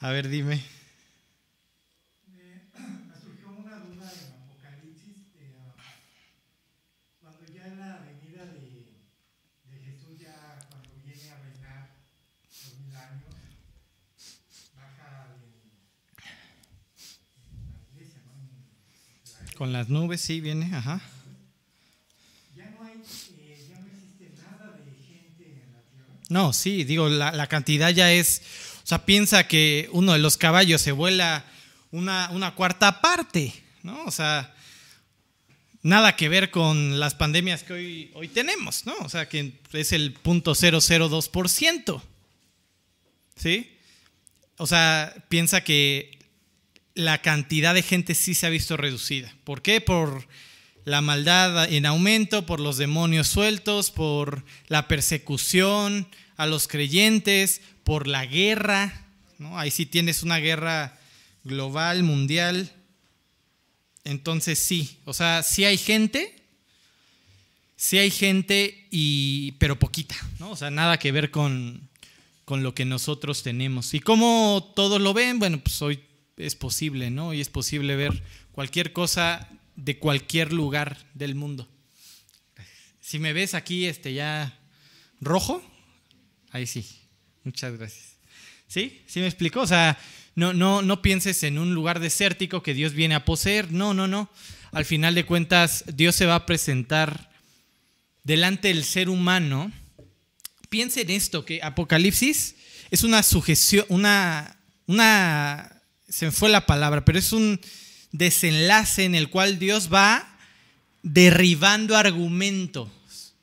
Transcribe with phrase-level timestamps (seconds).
[0.00, 0.62] A ver, dime.
[2.26, 2.42] Me,
[3.08, 5.16] me surgió una duda en Apocalipsis,
[7.20, 8.86] cuando ya en la venida de,
[9.70, 11.90] de Jesús, ya cuando viene a reinar
[12.64, 13.34] los mil años,
[14.74, 15.42] baja en,
[17.52, 18.32] en la iglesia, ¿no?
[18.40, 19.54] En Israel.
[19.56, 21.02] Con las nubes, sí, viene, ajá.
[22.56, 22.94] Ya no hay,
[23.38, 26.14] eh, ya no existe nada de gente en la tierra.
[26.30, 28.40] No, sí, digo, la, la cantidad ya es.
[28.90, 31.44] Sea, piensa que uno de los caballos se vuela
[31.92, 34.02] una, una cuarta parte, ¿no?
[34.02, 34.52] O sea,
[35.80, 38.94] nada que ver con las pandemias que hoy, hoy tenemos, ¿no?
[39.02, 42.02] O sea, que es el punto 002%.
[43.36, 43.78] ¿Sí?
[44.56, 46.18] O sea, piensa que
[46.94, 49.32] la cantidad de gente sí se ha visto reducida.
[49.44, 49.80] ¿Por qué?
[49.80, 50.26] Por
[50.84, 56.08] la maldad en aumento, por los demonios sueltos, por la persecución
[56.40, 59.04] a los creyentes, por la guerra.
[59.38, 59.58] ¿no?
[59.58, 60.98] Ahí sí tienes una guerra
[61.44, 62.72] global, mundial.
[64.04, 66.34] Entonces sí, o sea, sí hay gente,
[67.76, 70.52] sí hay gente, y, pero poquita, ¿no?
[70.52, 71.90] O sea, nada que ver con,
[72.46, 73.92] con lo que nosotros tenemos.
[73.92, 75.38] ¿Y cómo todos lo ven?
[75.38, 76.00] Bueno, pues hoy
[76.38, 77.28] es posible, ¿no?
[77.28, 81.68] Hoy es posible ver cualquier cosa de cualquier lugar del mundo.
[83.02, 84.58] Si me ves aquí, este ya
[85.20, 85.62] rojo,
[86.50, 86.86] ahí sí.
[87.44, 88.16] Muchas gracias.
[88.68, 89.02] ¿Sí?
[89.06, 89.62] ¿Sí me explicó?
[89.62, 89.98] O sea,
[90.34, 93.72] no, no, no pienses en un lugar desértico que Dios viene a poseer.
[93.72, 94.30] No, no, no.
[94.72, 97.30] Al final de cuentas, Dios se va a presentar
[98.22, 99.72] delante del ser humano.
[100.68, 102.54] Piensa en esto, que Apocalipsis
[102.90, 107.60] es una sujeción, una, una, se me fue la palabra, pero es un
[108.12, 110.38] desenlace en el cual Dios va
[111.02, 112.88] derribando argumentos,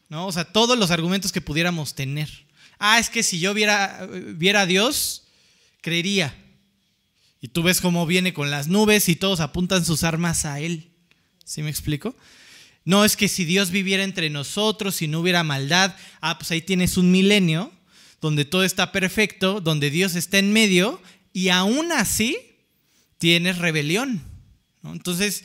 [0.09, 0.27] ¿no?
[0.27, 2.46] O sea, todos los argumentos que pudiéramos tener.
[2.79, 5.23] Ah, es que si yo viera, viera a Dios,
[5.81, 6.35] creería.
[7.41, 10.89] Y tú ves cómo viene con las nubes y todos apuntan sus armas a Él.
[11.45, 12.15] ¿Sí me explico?
[12.83, 16.61] No es que si Dios viviera entre nosotros, si no hubiera maldad, ah, pues ahí
[16.61, 17.71] tienes un milenio
[18.21, 21.01] donde todo está perfecto, donde Dios está en medio
[21.33, 22.37] y aún así
[23.17, 24.23] tienes rebelión.
[24.83, 25.43] Entonces,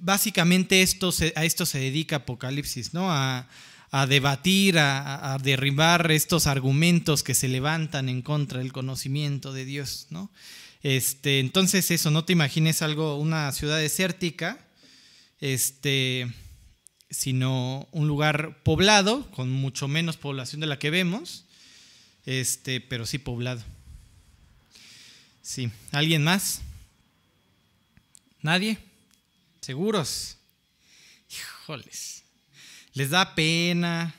[0.00, 3.10] básicamente esto a esto se dedica Apocalipsis, ¿no?
[3.10, 3.48] A,
[3.90, 10.06] a debatir, a, derribar estos argumentos que se levantan en contra del conocimiento de Dios,
[10.10, 10.30] ¿no?
[10.82, 14.58] Este, entonces eso, no te imagines algo, una ciudad desértica,
[15.40, 16.32] este,
[17.10, 21.46] sino un lugar poblado, con mucho menos población de la que vemos,
[22.26, 23.62] este, pero sí poblado.
[25.42, 26.60] Sí, ¿alguien más?
[28.42, 28.78] ¿Nadie?
[29.62, 30.36] ¿Seguros?
[31.30, 32.17] Híjoles.
[32.98, 34.12] ¿Les da pena?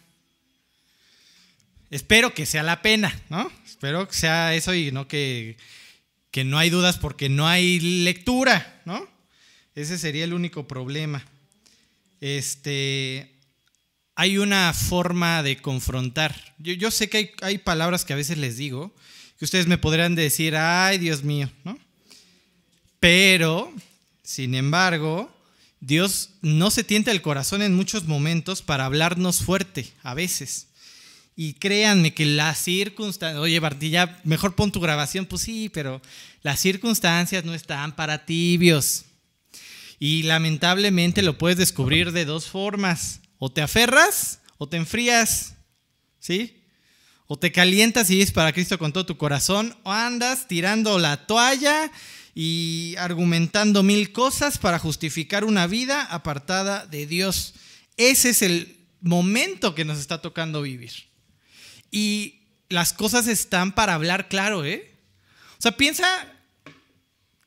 [1.89, 3.51] Espero que sea la pena, ¿no?
[3.65, 5.57] Espero que sea eso y no que,
[6.31, 9.05] que no hay dudas porque no hay lectura, ¿no?
[9.75, 11.25] Ese sería el único problema.
[12.21, 13.35] Este,
[14.15, 16.55] hay una forma de confrontar.
[16.57, 18.95] Yo, yo sé que hay, hay, palabras que a veces les digo,
[19.37, 21.77] que ustedes me podrían decir, ay Dios mío, ¿no?
[23.01, 23.73] Pero,
[24.23, 25.29] sin embargo,
[25.81, 30.67] Dios no se tienta el corazón en muchos momentos para hablarnos fuerte, a veces.
[31.35, 36.01] Y créanme que las circunstancias, oye Bartilla, mejor pon tu grabación, pues sí, pero
[36.41, 39.05] las circunstancias no están para tibios.
[39.99, 43.21] Y lamentablemente lo puedes descubrir de dos formas.
[43.37, 45.55] O te aferras o te enfrías.
[46.19, 46.61] ¿Sí?
[47.27, 49.77] O te calientas y dices para Cristo con todo tu corazón.
[49.83, 51.91] O andas tirando la toalla
[52.41, 57.53] y argumentando mil cosas para justificar una vida apartada de Dios.
[57.97, 61.09] Ese es el momento que nos está tocando vivir.
[61.91, 64.89] Y las cosas están para hablar claro, ¿eh?
[65.57, 66.05] O sea, piensa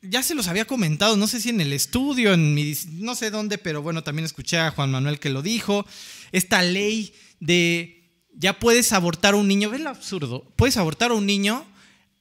[0.03, 3.31] ya se los había comentado, no sé si en el estudio, en mi, no sé
[3.31, 5.87] dónde, pero bueno, también escuché a Juan Manuel que lo dijo.
[6.31, 10.43] Esta ley de ya puedes abortar a un niño, ¿ves lo absurdo?
[10.55, 11.65] Puedes abortar a un niño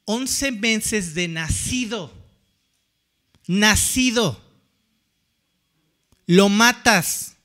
[0.07, 2.22] 11 meses de nacido.
[3.47, 4.41] Nacido.
[6.27, 7.37] Lo matas.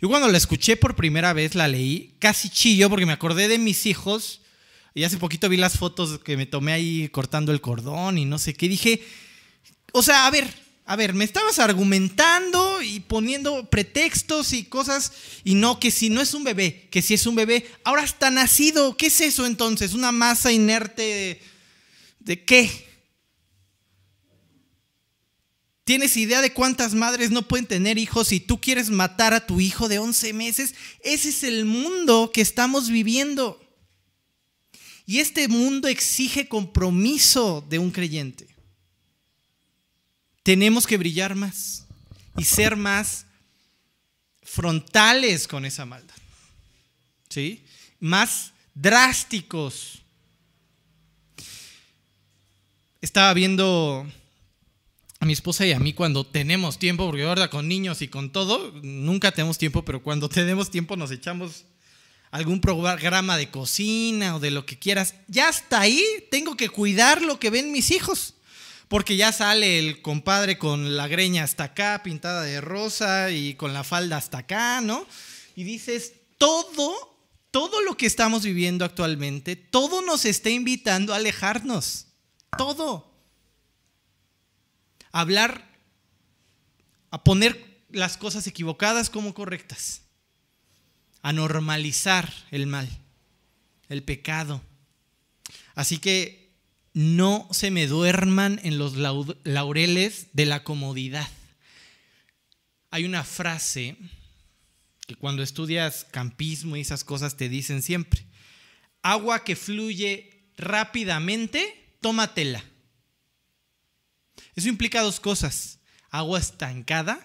[0.00, 3.58] Yo cuando la escuché por primera vez, la leí, casi chillo porque me acordé de
[3.58, 4.42] mis hijos
[4.94, 8.38] y hace poquito vi las fotos que me tomé ahí cortando el cordón y no
[8.38, 8.68] sé qué.
[8.68, 9.02] Dije,
[9.92, 10.52] o sea, a ver,
[10.84, 15.12] a ver, me estabas argumentando y poniendo pretextos y cosas.
[15.44, 18.30] Y no, que si no es un bebé, que si es un bebé, ahora está
[18.30, 18.96] nacido.
[18.96, 19.94] ¿Qué es eso entonces?
[19.94, 21.42] ¿Una masa inerte de,
[22.20, 22.85] de qué?
[25.86, 29.60] ¿Tienes idea de cuántas madres no pueden tener hijos si tú quieres matar a tu
[29.60, 30.74] hijo de 11 meses?
[31.04, 33.62] Ese es el mundo que estamos viviendo.
[35.06, 38.48] Y este mundo exige compromiso de un creyente.
[40.42, 41.84] Tenemos que brillar más
[42.36, 43.24] y ser más
[44.42, 46.16] frontales con esa maldad.
[47.28, 47.64] ¿Sí?
[48.00, 50.02] Más drásticos.
[53.00, 54.04] Estaba viendo
[55.26, 58.72] mi esposa y a mí cuando tenemos tiempo, porque ahora con niños y con todo,
[58.82, 61.64] nunca tenemos tiempo, pero cuando tenemos tiempo nos echamos
[62.30, 65.14] algún programa de cocina o de lo que quieras.
[65.28, 68.34] Ya hasta ahí tengo que cuidar lo que ven mis hijos.
[68.88, 73.72] Porque ya sale el compadre con la greña hasta acá, pintada de rosa y con
[73.72, 75.04] la falda hasta acá, ¿no?
[75.56, 76.94] Y dices, todo,
[77.50, 82.06] todo lo que estamos viviendo actualmente, todo nos está invitando a alejarnos.
[82.56, 83.15] Todo
[85.20, 85.64] hablar,
[87.10, 90.02] a poner las cosas equivocadas como correctas,
[91.22, 92.88] a normalizar el mal,
[93.88, 94.60] el pecado.
[95.74, 96.52] Así que
[96.92, 101.28] no se me duerman en los laureles de la comodidad.
[102.90, 103.96] Hay una frase
[105.06, 108.26] que cuando estudias campismo y esas cosas te dicen siempre,
[109.02, 112.64] agua que fluye rápidamente, tómatela.
[114.56, 115.78] Eso implica dos cosas.
[116.10, 117.20] Agua estancada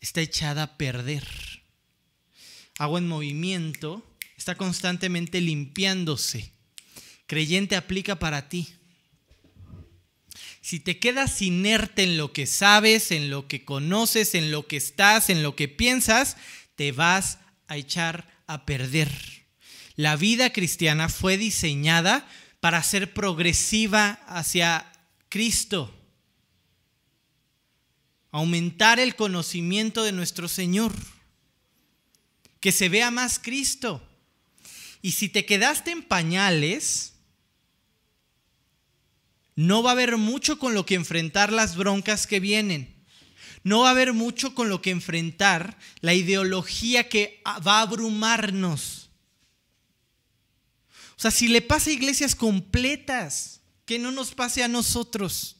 [0.00, 1.26] está echada a perder.
[2.78, 4.06] Agua en movimiento
[4.36, 6.52] está constantemente limpiándose.
[7.26, 8.68] Creyente aplica para ti.
[10.60, 14.76] Si te quedas inerte en lo que sabes, en lo que conoces, en lo que
[14.76, 16.36] estás, en lo que piensas,
[16.76, 19.10] te vas a echar a perder.
[19.96, 22.28] La vida cristiana fue diseñada
[22.60, 24.92] para ser progresiva hacia
[25.28, 25.92] Cristo
[28.36, 30.92] aumentar el conocimiento de nuestro Señor,
[32.60, 34.06] que se vea más Cristo.
[35.00, 37.14] Y si te quedaste en pañales,
[39.54, 42.94] no va a haber mucho con lo que enfrentar las broncas que vienen.
[43.62, 49.08] No va a haber mucho con lo que enfrentar la ideología que va a abrumarnos.
[51.16, 55.56] O sea, si le pasa a iglesias completas, que no nos pase a nosotros.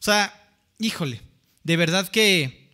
[0.00, 0.43] O sea,
[0.78, 1.20] híjole,
[1.62, 2.70] de verdad que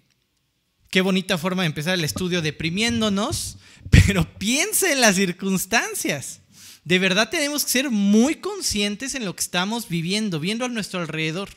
[0.90, 3.58] qué bonita forma de empezar el estudio deprimiéndonos,
[3.90, 6.40] pero piensa en las circunstancias.
[6.84, 11.00] De verdad tenemos que ser muy conscientes en lo que estamos viviendo, viendo a nuestro
[11.00, 11.50] alrededor.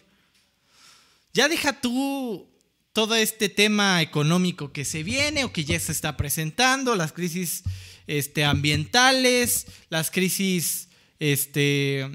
[1.33, 2.47] Ya deja tú
[2.91, 7.63] todo este tema económico que se viene o que ya se está presentando, las crisis
[8.05, 12.07] este, ambientales, las crisis este,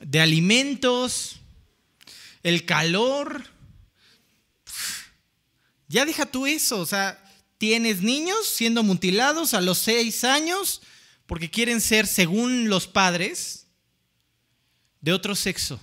[0.00, 1.40] de alimentos,
[2.42, 3.44] el calor,
[5.88, 7.22] ya deja tú eso, o sea,
[7.58, 10.82] tienes niños siendo mutilados a los seis años
[11.26, 13.66] porque quieren ser, según los padres,
[15.00, 15.80] de otro sexo.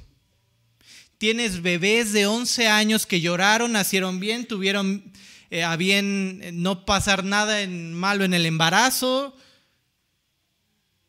[1.18, 5.12] Tienes bebés de 11 años que lloraron, nacieron bien, tuvieron
[5.50, 9.38] eh, a bien eh, no pasar nada malo en el embarazo.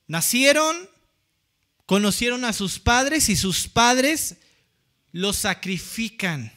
[0.07, 0.77] Nacieron,
[1.87, 4.37] conocieron a sus padres y sus padres
[5.13, 6.53] los sacrifican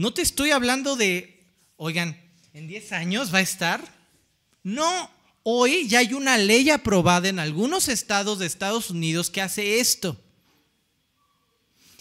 [0.00, 2.18] no te estoy hablando de, oigan,
[2.54, 3.84] en 10 años va a estar.
[4.62, 5.10] No,
[5.42, 10.18] hoy ya hay una ley aprobada en algunos estados de Estados Unidos que hace esto.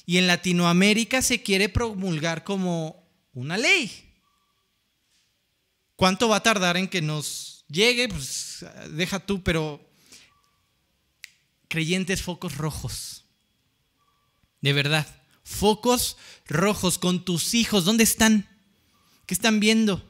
[0.06, 3.92] Y en Latinoamérica se quiere promulgar como una ley.
[5.98, 8.08] ¿Cuánto va a tardar en que nos llegue?
[8.08, 9.86] Pues deja tú, pero
[11.68, 13.26] creyentes focos rojos.
[14.62, 15.19] De verdad
[15.50, 16.16] focos
[16.48, 17.84] rojos con tus hijos.
[17.84, 18.48] ¿Dónde están?
[19.26, 20.08] ¿Qué están viendo?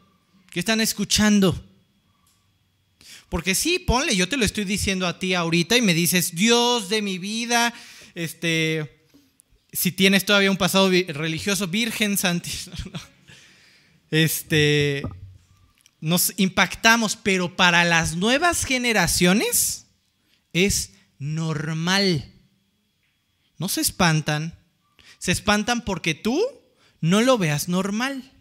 [0.51, 1.65] ¿Qué están escuchando?
[3.29, 6.89] Porque sí, ponle, yo te lo estoy diciendo a ti ahorita y me dices, Dios
[6.89, 7.73] de mi vida,
[8.15, 9.05] este,
[9.71, 12.99] si tienes todavía un pasado religioso, Virgen Santísima,
[14.11, 15.03] este,
[16.01, 19.85] nos impactamos, pero para las nuevas generaciones
[20.53, 22.33] es normal.
[23.57, 24.58] No se espantan,
[25.19, 26.41] se espantan porque tú
[27.01, 28.31] no lo veas normal.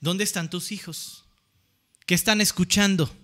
[0.00, 1.24] ¿Dónde están tus hijos?
[2.06, 3.14] ¿Qué están escuchando?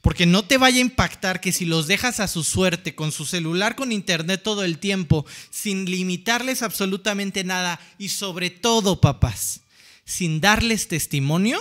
[0.00, 3.24] Porque no te vaya a impactar que si los dejas a su suerte con su
[3.24, 9.62] celular, con internet todo el tiempo, sin limitarles absolutamente nada y sobre todo, papás,
[10.04, 11.58] sin darles testimonio,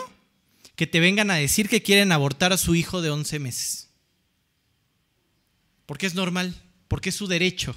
[0.75, 3.89] que te vengan a decir que quieren abortar a su hijo de 11 meses.
[5.85, 6.53] Porque es normal,
[6.87, 7.75] porque es su derecho.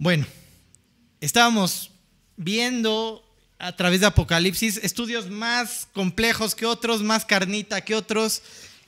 [0.00, 0.26] Bueno,
[1.20, 1.90] estábamos
[2.34, 3.22] viendo
[3.58, 8.40] a través de Apocalipsis, estudios más complejos que otros, más carnita que otros.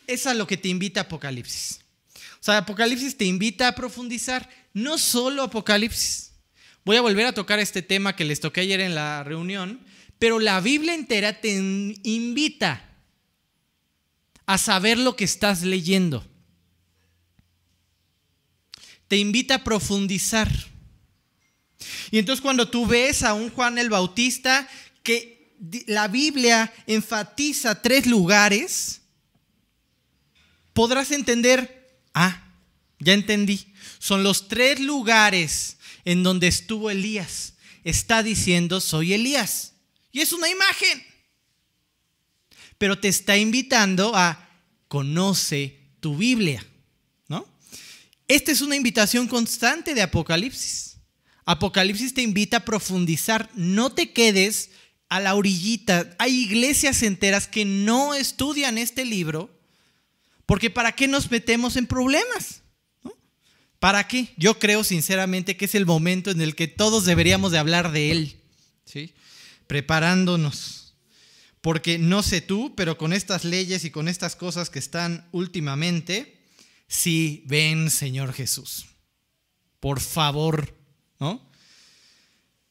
[0.07, 1.81] Es a lo que te invita Apocalipsis.
[2.41, 6.33] O sea, Apocalipsis te invita a profundizar, no solo Apocalipsis.
[6.83, 9.81] Voy a volver a tocar este tema que les toqué ayer en la reunión,
[10.19, 12.89] pero la Biblia entera te invita
[14.47, 16.27] a saber lo que estás leyendo.
[19.09, 20.72] Te invita a profundizar.
[22.11, 24.69] Y entonces cuando tú ves a un Juan el Bautista
[25.03, 25.55] que
[25.87, 29.03] la Biblia enfatiza tres lugares,
[30.73, 32.45] podrás entender, ah,
[32.99, 33.67] ya entendí,
[33.99, 37.55] son los tres lugares en donde estuvo Elías.
[37.85, 39.75] Está diciendo, soy Elías.
[40.13, 41.05] Y es una imagen.
[42.79, 44.49] Pero te está invitando a
[44.89, 46.67] conoce tu Biblia,
[47.29, 47.47] ¿no?
[48.29, 50.92] Esta es una invitación constante de Apocalipsis.
[51.45, 54.71] Apocalipsis te invita a profundizar, no te quedes
[55.09, 56.15] a la orillita.
[56.19, 59.51] Hay iglesias enteras que no estudian este libro
[60.47, 62.63] porque ¿para qué nos metemos en problemas?
[63.79, 64.35] ¿Para qué?
[64.37, 68.11] Yo creo sinceramente que es el momento en el que todos deberíamos de hablar de
[68.11, 68.37] él,
[68.85, 69.15] ¿sí?
[69.67, 70.95] Preparándonos.
[71.61, 76.39] Porque no sé tú, pero con estas leyes y con estas cosas que están últimamente,
[76.87, 78.87] sí, ven Señor Jesús.
[79.81, 80.77] Por favor,
[81.23, 81.41] ¿no?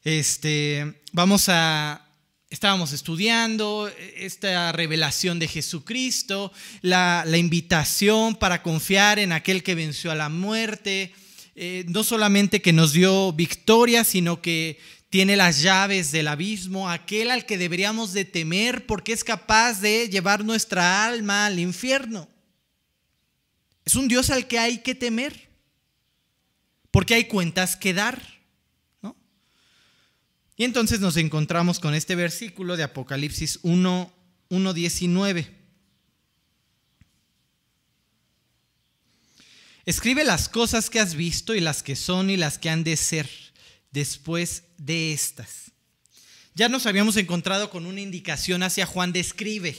[0.04, 2.06] Este, vamos a,
[2.50, 10.16] estábamos estudiando esta revelación de Jesucristo, la, invitación para confiar en aquel que venció a
[10.16, 11.14] la muerte,
[11.54, 14.78] eh, no solamente que nos dio victoria, sino que
[15.08, 20.10] tiene las llaves del abismo, aquel al que deberíamos de temer porque es capaz de
[20.10, 22.28] llevar nuestra alma al infierno.
[23.86, 25.48] Es un Dios al que hay que temer,
[26.90, 28.41] porque hay cuentas que dar.
[30.56, 34.12] Y entonces nos encontramos con este versículo de Apocalipsis 1,
[34.50, 35.46] 1.19.
[39.84, 42.96] Escribe las cosas que has visto y las que son y las que han de
[42.96, 43.28] ser
[43.90, 45.72] después de estas.
[46.54, 49.76] Ya nos habíamos encontrado con una indicación hacia Juan de escribe,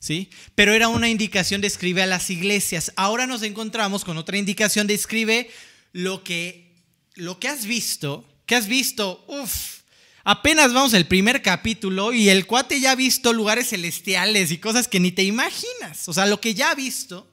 [0.00, 0.28] ¿sí?
[0.54, 2.92] Pero era una indicación de escribe a las iglesias.
[2.96, 5.48] Ahora nos encontramos con otra indicación de escribe
[5.92, 6.74] lo que,
[7.14, 9.24] lo que has visto ¿Qué has visto?
[9.28, 9.82] Uf,
[10.24, 14.88] apenas vamos al primer capítulo y el cuate ya ha visto lugares celestiales y cosas
[14.88, 16.08] que ni te imaginas.
[16.08, 17.30] O sea, lo que ya ha visto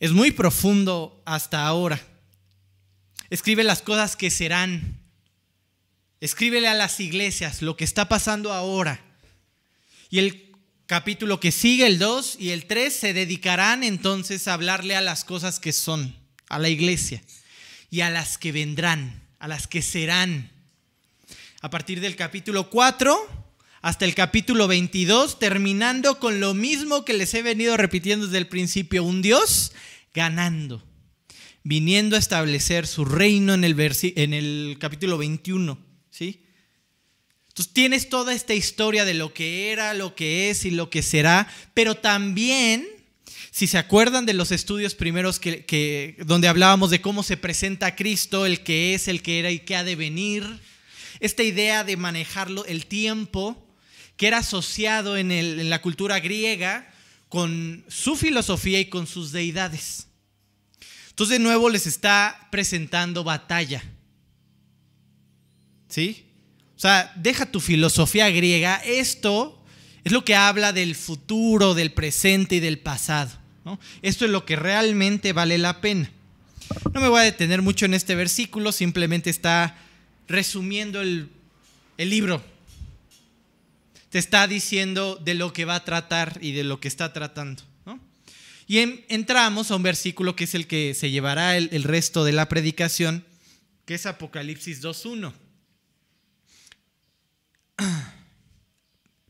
[0.00, 2.00] es muy profundo hasta ahora.
[3.28, 4.98] Escribe las cosas que serán.
[6.22, 9.04] Escríbele a las iglesias lo que está pasando ahora.
[10.08, 10.52] Y el
[10.86, 15.22] capítulo que sigue, el 2 y el 3, se dedicarán entonces a hablarle a las
[15.22, 16.16] cosas que son,
[16.48, 17.22] a la iglesia
[17.90, 20.50] y a las que vendrán a las que serán.
[21.60, 23.14] A partir del capítulo 4
[23.82, 28.46] hasta el capítulo 22, terminando con lo mismo que les he venido repitiendo desde el
[28.46, 29.72] principio, un Dios
[30.14, 30.82] ganando,
[31.62, 33.76] viniendo a establecer su reino en el,
[34.16, 36.42] en el capítulo 21, ¿sí?
[37.48, 41.02] Entonces tienes toda esta historia de lo que era, lo que es y lo que
[41.02, 42.88] será, pero también
[43.54, 48.46] si se acuerdan de los estudios primeros que, donde hablábamos de cómo se presenta Cristo,
[48.46, 50.44] el que es, el que era y que ha de venir,
[51.20, 53.64] esta idea de manejarlo, el tiempo,
[54.16, 56.92] que era asociado en, en la cultura griega
[57.28, 60.08] con su filosofía y con sus deidades.
[61.10, 63.84] Entonces de nuevo les está presentando batalla.
[65.88, 66.26] ¿Sí?
[66.76, 68.82] O sea, deja tu filosofía griega.
[68.84, 69.64] Esto
[70.02, 73.43] es lo que habla del futuro, del presente y del pasado.
[74.02, 76.10] Esto es lo que realmente vale la pena.
[76.92, 79.76] No me voy a detener mucho en este versículo, simplemente está
[80.28, 81.30] resumiendo el,
[81.98, 82.42] libro.
[84.10, 87.62] Te está diciendo de lo que va a tratar y de lo que está tratando.
[88.66, 88.78] Y
[89.08, 92.48] entramos a un versículo que es el que se llevará el, el resto de la
[92.48, 93.22] predicación,
[93.84, 95.34] que es Apocalipsis 2.1.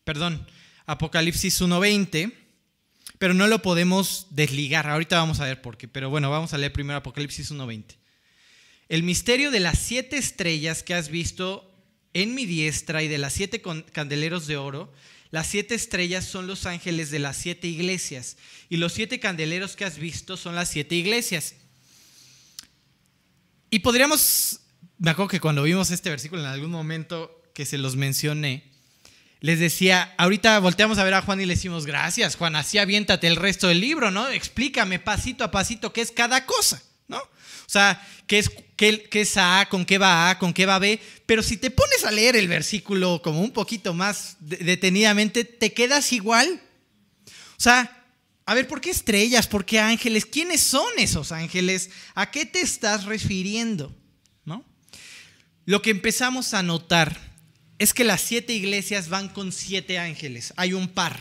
[0.04, 0.46] Perdón,
[0.86, 2.43] Apocalipsis 1.20
[3.24, 4.86] pero no lo podemos desligar.
[4.86, 7.96] Ahorita vamos a ver por qué, pero bueno, vamos a leer primero Apocalipsis 1.20.
[8.90, 11.74] El misterio de las siete estrellas que has visto
[12.12, 13.62] en mi diestra y de las siete
[13.92, 14.92] candeleros de oro,
[15.30, 18.36] las siete estrellas son los ángeles de las siete iglesias
[18.68, 21.54] y los siete candeleros que has visto son las siete iglesias.
[23.70, 24.60] Y podríamos,
[24.98, 28.73] me acuerdo que cuando vimos este versículo en algún momento que se los mencioné,
[29.44, 33.26] les decía, ahorita volteamos a ver a Juan y le decimos, gracias Juan, así aviéntate
[33.26, 34.26] el resto del libro, ¿no?
[34.30, 37.18] Explícame pasito a pasito qué es cada cosa, ¿no?
[37.18, 40.78] O sea, qué es qué, qué es A, con qué va A, con qué va
[40.78, 45.74] B, pero si te pones a leer el versículo como un poquito más detenidamente, te
[45.74, 46.62] quedas igual.
[47.26, 48.02] O sea,
[48.46, 49.46] a ver, ¿por qué estrellas?
[49.46, 50.24] ¿Por qué ángeles?
[50.24, 51.90] ¿Quiénes son esos ángeles?
[52.14, 53.94] ¿A qué te estás refiriendo?
[54.46, 54.64] ¿No?
[55.66, 57.23] Lo que empezamos a notar
[57.84, 60.54] es que las siete iglesias van con siete ángeles.
[60.56, 61.20] Hay un par.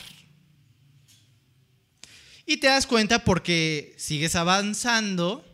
[2.46, 5.46] Y te das cuenta porque sigues avanzando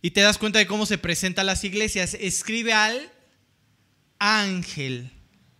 [0.00, 2.14] y te das cuenta de cómo se presentan las iglesias.
[2.14, 3.12] Escribe al
[4.18, 5.10] ángel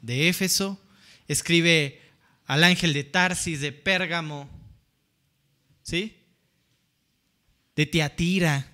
[0.00, 0.80] de Éfeso,
[1.28, 2.00] escribe
[2.46, 4.48] al ángel de Tarsis, de Pérgamo,
[5.82, 6.16] ¿sí?
[7.76, 8.70] De Teatira.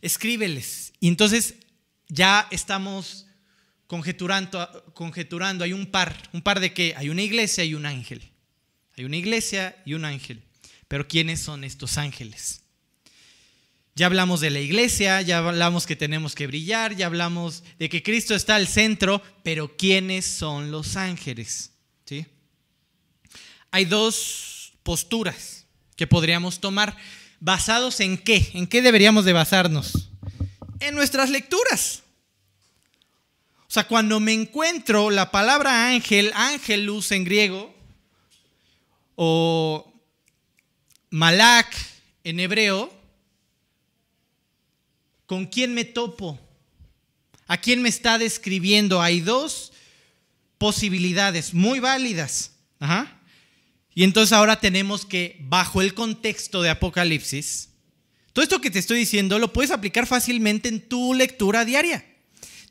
[0.00, 0.94] Escríbeles.
[1.00, 1.54] Y entonces
[2.08, 3.26] ya estamos
[3.86, 6.94] conjeturando, conjeturando, hay un par, un par de qué?
[6.96, 8.22] Hay una iglesia y un ángel.
[8.96, 10.42] Hay una iglesia y un ángel.
[10.88, 12.62] Pero ¿quiénes son estos ángeles?
[13.96, 18.02] Ya hablamos de la iglesia, ya hablamos que tenemos que brillar, ya hablamos de que
[18.02, 21.70] Cristo está al centro, pero ¿quiénes son los ángeles?
[22.04, 22.26] ¿Sí?
[23.70, 26.96] Hay dos posturas que podríamos tomar.
[27.40, 28.50] ¿Basados en qué?
[28.54, 30.10] ¿En qué deberíamos de basarnos?
[30.80, 32.03] En nuestras lecturas.
[33.74, 37.74] O sea, cuando me encuentro la palabra ángel, ángelus en griego,
[39.16, 39.92] o
[41.10, 41.74] malak
[42.22, 42.96] en hebreo,
[45.26, 46.38] ¿con quién me topo?
[47.48, 49.02] ¿A quién me está describiendo?
[49.02, 49.72] Hay dos
[50.56, 52.52] posibilidades muy válidas.
[53.92, 57.70] Y entonces ahora tenemos que, bajo el contexto de Apocalipsis,
[58.32, 62.13] todo esto que te estoy diciendo lo puedes aplicar fácilmente en tu lectura diaria.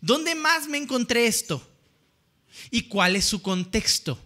[0.04, 1.66] ¿Dónde más me encontré esto?
[2.70, 4.22] ¿Y cuál es su contexto?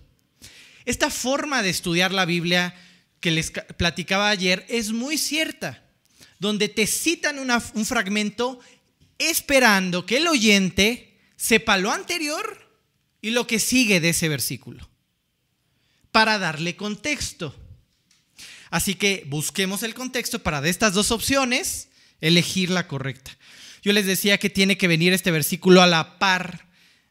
[0.86, 2.74] Esta forma de estudiar la Biblia
[3.20, 5.86] que les platicaba ayer es muy cierta,
[6.40, 8.60] donde te citan un fragmento
[9.20, 12.68] esperando que el oyente sepa lo anterior
[13.22, 14.90] y lo que sigue de ese versículo,
[16.12, 17.56] para darle contexto.
[18.72, 23.38] Así que busquemos el contexto para de estas dos opciones elegir la correcta.
[23.84, 26.68] Yo les decía que tiene que venir este versículo a la par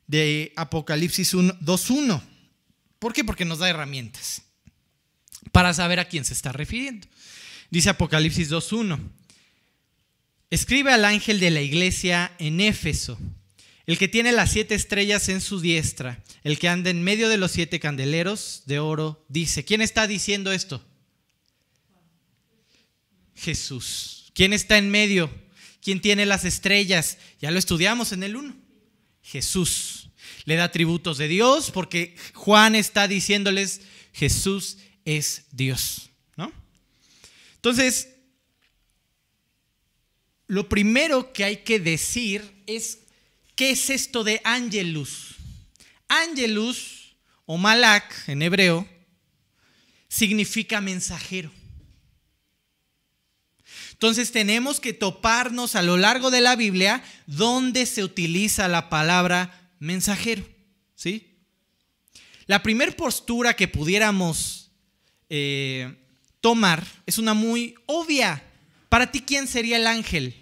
[0.07, 2.23] de Apocalipsis 2.1.
[2.99, 3.25] ¿Por qué?
[3.25, 4.43] Porque nos da herramientas
[5.53, 7.07] para saber a quién se está refiriendo.
[7.71, 8.99] Dice Apocalipsis 2.1.
[10.51, 13.19] Escribe al ángel de la iglesia en Éfeso,
[13.87, 17.37] el que tiene las siete estrellas en su diestra, el que anda en medio de
[17.37, 20.85] los siete candeleros de oro, dice, ¿quién está diciendo esto?
[23.35, 24.33] Jesús.
[24.35, 25.31] ¿Quién está en medio?
[25.87, 27.17] ¿Quién tiene las estrellas?
[27.41, 28.57] Ya lo estudiamos en el 1.
[29.23, 30.09] Jesús.
[30.45, 36.53] Le da tributos de Dios porque Juan está diciéndoles, Jesús es Dios, ¿no?
[37.55, 38.09] Entonces,
[40.49, 43.03] lo primero que hay que decir es,
[43.55, 45.37] ¿qué es esto de Angelus?
[46.09, 48.89] Angelus o Malak en hebreo
[50.09, 51.53] significa mensajero.
[53.97, 59.71] Entonces tenemos que toparnos a lo largo de la Biblia donde se utiliza la palabra
[59.79, 60.47] mensajero,
[60.95, 61.39] ¿sí?
[62.45, 64.71] La primera postura que pudiéramos
[65.31, 65.97] eh,
[66.43, 68.43] tomar es una muy obvia.
[68.91, 70.37] Para ti, ¿quién sería el ángel?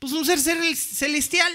[0.00, 1.52] Pues un ser celestial.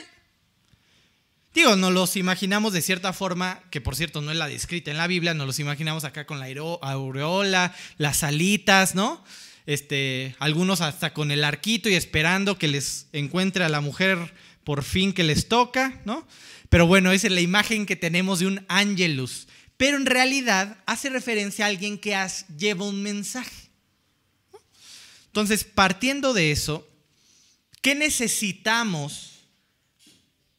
[1.54, 4.98] Digo, nos los imaginamos de cierta forma, que por cierto no es la descrita en
[4.98, 6.48] la Biblia, nos los imaginamos acá con la
[6.82, 9.22] aureola, las alitas, ¿no?
[9.66, 14.84] Este, algunos hasta con el arquito y esperando que les encuentre a la mujer por
[14.84, 16.28] fin que les toca, ¿no?
[16.70, 19.48] Pero bueno, esa es la imagen que tenemos de un ángelus
[19.78, 22.16] pero en realidad hace referencia a alguien que
[22.58, 23.70] lleva un mensaje.
[25.26, 26.88] Entonces, partiendo de eso,
[27.82, 29.48] ¿qué necesitamos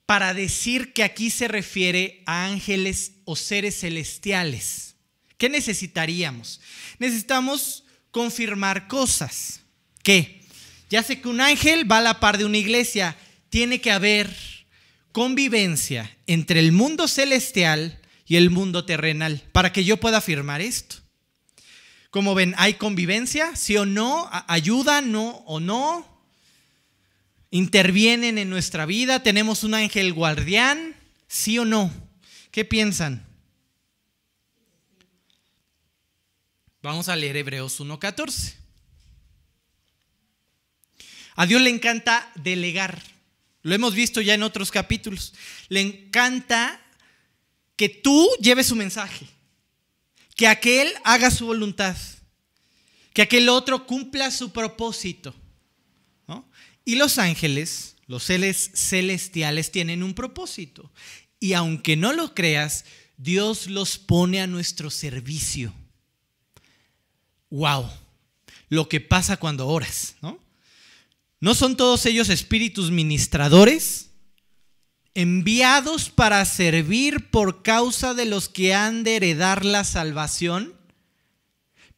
[0.04, 4.96] para decir que aquí se refiere a ángeles o seres celestiales?
[5.38, 6.60] ¿Qué necesitaríamos?
[6.98, 7.83] Necesitamos
[8.14, 9.60] confirmar cosas.
[10.04, 10.40] ¿Qué?
[10.88, 13.16] Ya sé que un ángel va a la par de una iglesia.
[13.50, 14.32] Tiene que haber
[15.10, 20.96] convivencia entre el mundo celestial y el mundo terrenal, para que yo pueda afirmar esto.
[22.10, 23.56] Como ven, ¿hay convivencia?
[23.56, 24.30] ¿Sí o no?
[24.46, 25.00] ¿Ayuda?
[25.00, 26.06] ¿No o no?
[27.50, 29.24] ¿Intervienen en nuestra vida?
[29.24, 30.94] ¿Tenemos un ángel guardián?
[31.26, 31.92] ¿Sí o no?
[32.52, 33.26] ¿Qué piensan?
[36.84, 38.56] Vamos a leer Hebreos 1.14.
[41.34, 43.02] A Dios le encanta delegar.
[43.62, 45.32] Lo hemos visto ya en otros capítulos.
[45.70, 46.78] Le encanta
[47.74, 49.26] que tú lleves su mensaje,
[50.36, 51.96] que aquel haga su voluntad,
[53.14, 55.34] que aquel otro cumpla su propósito.
[56.84, 60.92] Y los ángeles los seres celestiales tienen un propósito.
[61.40, 62.84] Y aunque no lo creas,
[63.16, 65.72] Dios los pone a nuestro servicio.
[67.54, 67.88] Wow,
[68.68, 70.40] lo que pasa cuando oras, ¿no?
[71.38, 74.10] ¿No son todos ellos espíritus ministradores?
[75.14, 80.74] enviados para servir por causa de los que han de heredar la salvación.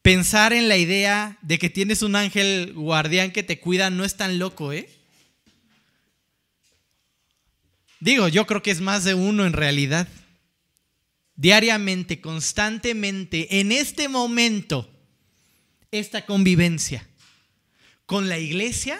[0.03, 4.15] Pensar en la idea de que tienes un ángel guardián que te cuida no es
[4.15, 4.87] tan loco, ¿eh?
[7.99, 10.07] Digo, yo creo que es más de uno en realidad.
[11.35, 14.87] Diariamente, constantemente, en este momento,
[15.91, 17.07] esta convivencia
[18.05, 18.99] con la iglesia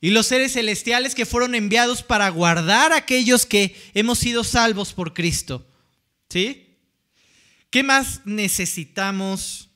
[0.00, 4.92] y los seres celestiales que fueron enviados para guardar a aquellos que hemos sido salvos
[4.92, 5.66] por Cristo.
[6.28, 6.78] ¿Sí?
[7.70, 9.68] ¿Qué más necesitamos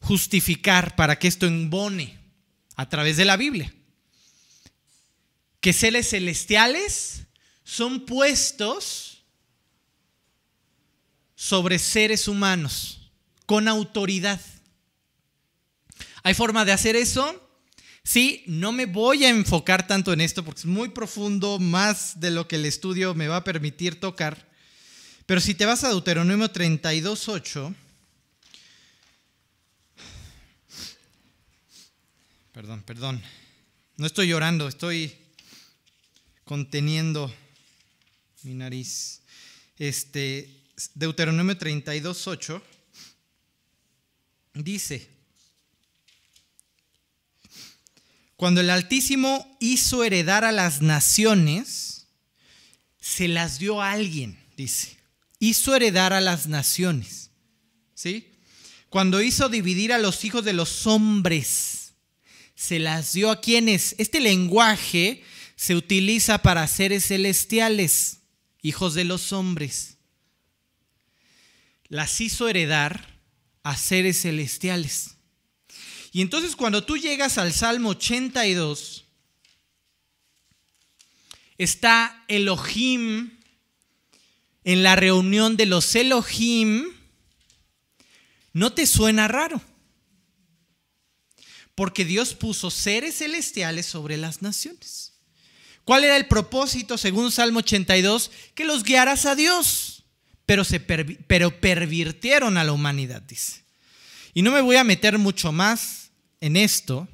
[0.00, 2.18] justificar para que esto embone
[2.76, 3.72] a través de la Biblia?
[5.60, 7.22] Que seres celestiales
[7.62, 9.22] son puestos
[11.36, 13.10] sobre seres humanos
[13.46, 14.40] con autoridad.
[16.22, 17.48] ¿Hay forma de hacer eso?
[18.04, 22.30] Sí, no me voy a enfocar tanto en esto porque es muy profundo, más de
[22.30, 24.48] lo que el estudio me va a permitir tocar.
[25.26, 27.74] Pero si te vas a Deuteronomio 32.8,
[32.52, 33.22] perdón, perdón,
[33.96, 35.16] no estoy llorando, estoy
[36.44, 37.32] conteniendo
[38.42, 39.22] mi nariz.
[39.78, 42.60] Este, Deuteronomio 32.8
[44.54, 45.11] dice,
[48.42, 52.08] Cuando el Altísimo hizo heredar a las naciones,
[53.00, 54.96] se las dio a alguien, dice.
[55.38, 57.30] Hizo heredar a las naciones.
[57.94, 58.32] ¿Sí?
[58.88, 61.92] Cuando hizo dividir a los hijos de los hombres,
[62.56, 63.94] se las dio a quienes.
[63.98, 65.22] Este lenguaje
[65.54, 68.22] se utiliza para seres celestiales,
[68.60, 69.98] hijos de los hombres.
[71.86, 73.20] Las hizo heredar
[73.62, 75.11] a seres celestiales.
[76.12, 79.06] Y entonces cuando tú llegas al Salmo 82,
[81.56, 83.30] está Elohim
[84.62, 86.84] en la reunión de los Elohim,
[88.52, 89.60] ¿no te suena raro?
[91.74, 95.14] Porque Dios puso seres celestiales sobre las naciones.
[95.84, 98.30] ¿Cuál era el propósito, según Salmo 82?
[98.54, 100.04] Que los guiaras a Dios,
[100.44, 103.62] pero, se pero pervirtieron a la humanidad, dice.
[104.34, 106.01] Y no me voy a meter mucho más
[106.42, 107.08] en esto,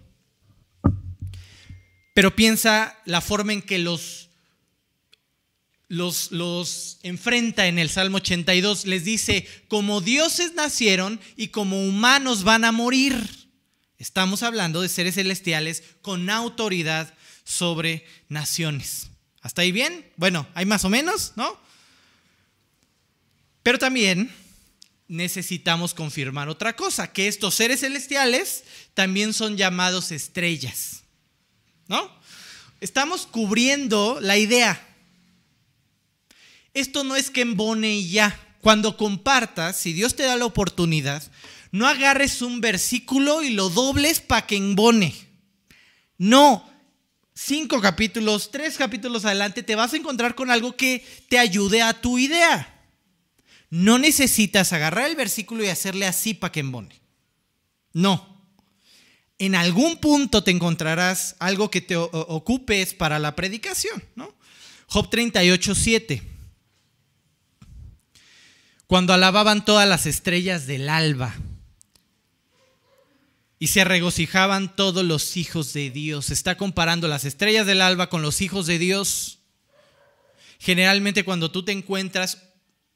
[2.15, 4.31] pero piensa la forma en que los,
[5.89, 8.87] los, enfrenta en el Salmo 82.
[8.87, 13.15] Les dice, como dioses nacieron y como humanos van a morir.
[13.99, 17.15] Estamos hablando de seres celestiales con autoridad
[17.45, 19.11] sobre naciones.
[19.43, 20.11] ¿Hasta ahí bien?
[20.17, 21.61] Bueno, hay más o menos, ¿no?
[23.63, 24.33] Pero también
[25.09, 28.63] necesitamos confirmar otra cosa, que estos seres celestiales
[28.99, 31.05] también son llamados estrellas.
[31.87, 32.11] ¿No?
[32.81, 34.85] Estamos cubriendo la idea.
[36.75, 38.37] Esto no es que embone y ya.
[38.61, 41.23] Cuando compartas, si Dios te da la oportunidad,
[41.71, 45.15] no agarres un versículo y lo dobles para que embone.
[46.17, 46.69] No,
[47.35, 51.93] cinco capítulos, tres capítulos adelante, te vas a encontrar con algo que te ayude a
[51.93, 52.83] tu idea.
[53.71, 57.01] No necesitas agarrar el versículo y hacerle así para que embone.
[57.93, 58.38] No.
[59.39, 64.35] En algún punto te encontrarás algo que te ocupes para la predicación, ¿no?
[64.89, 66.23] Job 38, 7.
[68.87, 71.37] Cuando alababan todas las estrellas del alba
[73.59, 76.31] y se regocijaban todos los hijos de Dios.
[76.31, 79.41] Está comparando las estrellas del alba con los hijos de Dios.
[80.59, 82.43] Generalmente cuando tú te encuentras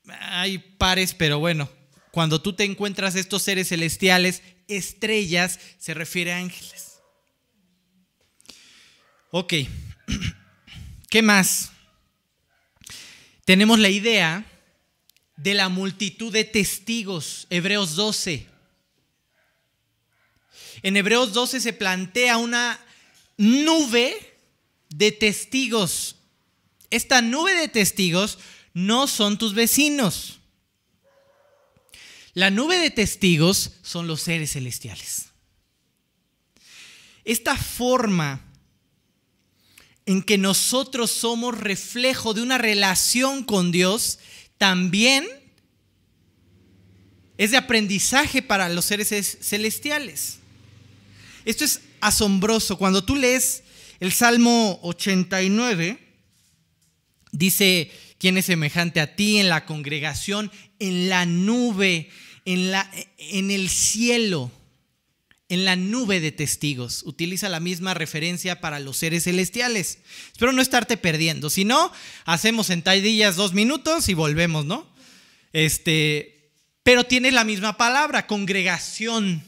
[0.08, 1.68] hay pares, pero bueno,
[2.10, 7.00] cuando tú te encuentras estos seres celestiales, estrellas, se refiere a ángeles.
[9.30, 9.54] Ok,
[11.10, 11.72] ¿qué más?
[13.44, 14.44] Tenemos la idea
[15.36, 18.46] de la multitud de testigos, Hebreos 12.
[20.82, 22.78] En Hebreos 12 se plantea una
[23.36, 24.14] nube
[24.88, 26.16] de testigos.
[26.90, 28.38] Esta nube de testigos
[28.74, 30.41] no son tus vecinos.
[32.34, 35.26] La nube de testigos son los seres celestiales.
[37.24, 38.40] Esta forma
[40.06, 44.18] en que nosotros somos reflejo de una relación con Dios
[44.58, 45.26] también
[47.38, 50.38] es de aprendizaje para los seres celestiales.
[51.44, 52.78] Esto es asombroso.
[52.78, 53.62] Cuando tú lees
[54.00, 55.98] El Salmo 89
[57.30, 57.90] dice,
[58.22, 62.08] ¿quién es semejante a ti en la congregación, en la nube,
[62.44, 64.52] en, la, en el cielo?
[65.48, 67.02] en la nube de testigos.
[67.04, 69.98] Utiliza la misma referencia para los seres celestiales.
[70.32, 71.50] Espero no estarte perdiendo.
[71.50, 71.92] Si no,
[72.24, 74.88] hacemos sentadillas dos minutos y volvemos, ¿no?
[75.52, 79.44] Este, pero tiene la misma palabra, congregación,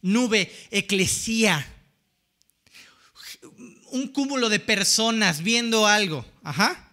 [0.00, 1.66] nube, eclesía.
[3.90, 6.24] Un cúmulo de personas viendo algo.
[6.44, 6.87] Ajá.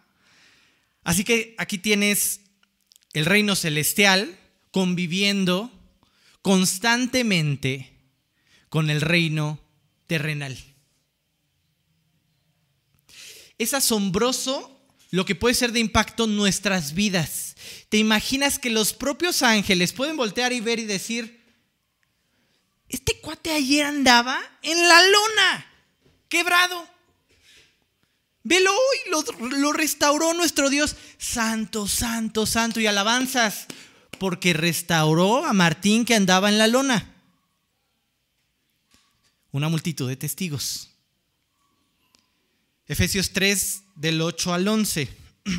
[1.06, 2.41] Así que aquí tienes
[3.13, 4.38] el reino celestial
[4.72, 5.72] conviviendo
[6.41, 7.94] constantemente
[8.70, 9.60] con el reino
[10.08, 10.58] terrenal.
[13.58, 14.72] Es asombroso
[15.12, 17.56] lo que puede ser de impacto en nuestras vidas.
[17.89, 21.41] ¿Te imaginas que los propios ángeles pueden voltear y ver y decir,
[22.89, 25.74] este cuate ayer andaba en la luna,
[26.30, 26.94] quebrado?
[28.45, 29.23] Velo hoy,
[29.60, 30.95] lo, restauró nuestro Dios.
[31.17, 32.79] Santo, santo, santo.
[32.79, 33.65] Y alabanzas,
[34.19, 37.12] porque restauró a Martín que andaba en la lona
[39.55, 40.89] una multitud de testigos.
[42.88, 45.08] Efesios 3 del 8 al 11.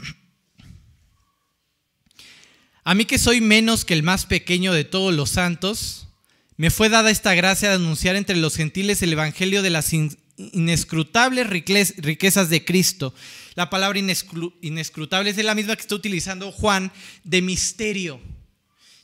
[2.85, 6.07] A mí que soy menos que el más pequeño de todos los santos,
[6.57, 9.93] me fue dada esta gracia de anunciar entre los gentiles el Evangelio de las
[10.37, 13.15] inescrutables riquezas de Cristo.
[13.55, 16.93] La palabra inescrutable es la misma que está utilizando Juan
[17.25, 18.21] de misterio.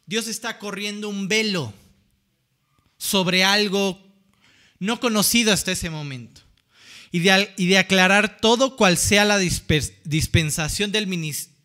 [0.07, 1.73] Dios está corriendo un velo
[2.99, 4.01] sobre algo
[4.79, 6.41] no conocido hasta ese momento,
[7.13, 11.09] y de, aclarar todo cual sea la dispensación del,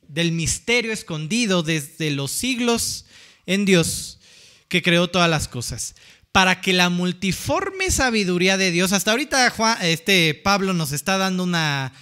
[0.07, 3.05] del misterio escondido desde los siglos
[3.45, 4.19] en Dios,
[4.67, 5.95] que creó todas las cosas
[6.37, 11.93] para que la multiforme sabiduría de Dios, hasta ahorita este Pablo nos está dando una,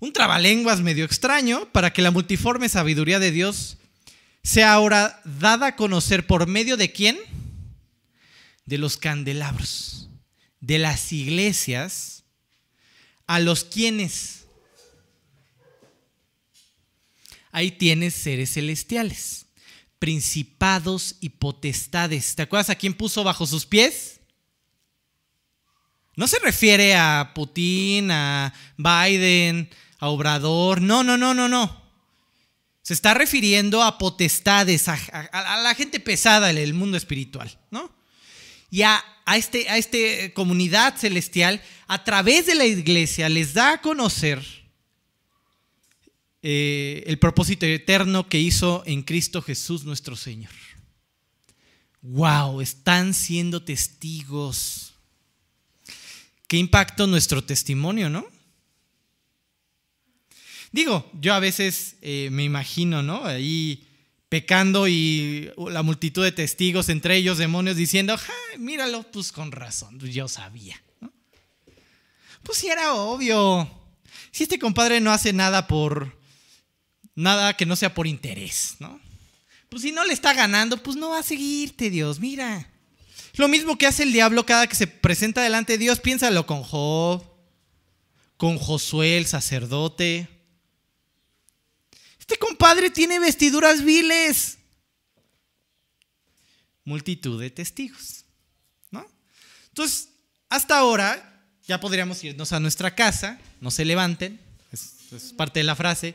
[0.00, 3.76] un trabalenguas medio extraño, para que la multiforme sabiduría de Dios
[4.42, 7.16] sea ahora dada a conocer por medio de quién?
[8.66, 10.08] De los candelabros
[10.58, 12.24] de las iglesias
[13.28, 14.46] a los quienes
[17.52, 19.43] ahí tienes seres celestiales,
[19.98, 22.34] principados y potestades.
[22.34, 24.20] ¿Te acuerdas a quién puso bajo sus pies?
[26.16, 30.80] No se refiere a Putin, a Biden, a Obrador.
[30.80, 31.82] No, no, no, no, no.
[32.82, 34.98] Se está refiriendo a potestades, a,
[35.62, 37.90] la gente pesada del mundo espiritual, ¿no?
[38.70, 43.80] Y a a esta este comunidad celestial, a través de la iglesia, les da a
[43.80, 44.63] conocer
[46.46, 50.52] eh, el propósito eterno que hizo en Cristo Jesús nuestro Señor.
[52.02, 52.60] ¡Wow!
[52.60, 54.92] Están siendo testigos.
[56.46, 58.26] ¿Qué impacto nuestro testimonio, no?
[60.70, 63.24] Digo, yo a veces eh, me imagino, ¿no?
[63.24, 63.88] Ahí
[64.28, 68.18] pecando y la multitud de testigos, entre ellos demonios, diciendo,
[68.58, 70.78] míralo, pues con razón, yo sabía.
[72.42, 73.66] Pues sí era obvio.
[74.30, 76.22] Si este compadre no hace nada por
[77.14, 79.00] nada que no sea por interés, ¿no?
[79.68, 82.70] Pues si no le está ganando, pues no va a seguirte, Dios, mira.
[83.34, 86.62] Lo mismo que hace el diablo cada que se presenta delante de Dios, piénsalo con
[86.62, 87.24] Job,
[88.36, 90.28] con Josué el sacerdote,
[92.24, 94.56] este compadre tiene vestiduras viles.
[96.82, 98.24] Multitud de testigos.
[98.90, 99.06] ¿no?
[99.68, 100.08] Entonces,
[100.48, 104.40] hasta ahora ya podríamos irnos a nuestra casa, no se levanten,
[104.72, 106.14] es, parte de la frase,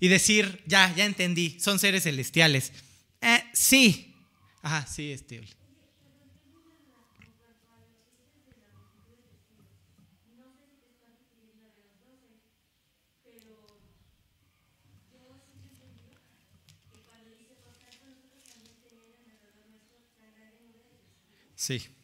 [0.00, 2.72] y decir, ya, ya entendí, son seres celestiales.
[3.20, 4.14] Eh, sí.
[4.62, 5.42] Ajá, sí, este.
[21.54, 21.97] Sí.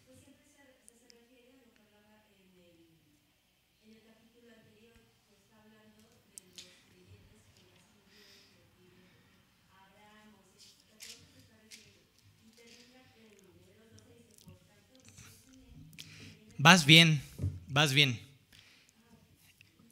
[16.59, 17.23] Vas bien,
[17.67, 18.21] vas bien.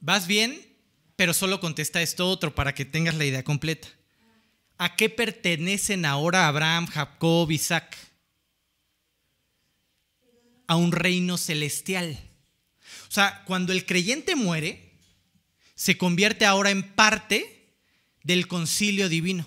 [0.01, 0.61] Vas bien,
[1.17, 3.89] pero solo contesta esto otro para que tengas la idea completa.
[4.79, 7.97] ¿A qué pertenecen ahora Abraham, Jacob, Isaac?
[10.73, 12.19] a un reino celestial.
[13.09, 14.95] O sea, cuando el creyente muere,
[15.75, 17.77] se convierte ahora en parte
[18.23, 19.47] del concilio divino.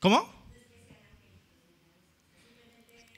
[0.00, 0.37] ¿Cómo?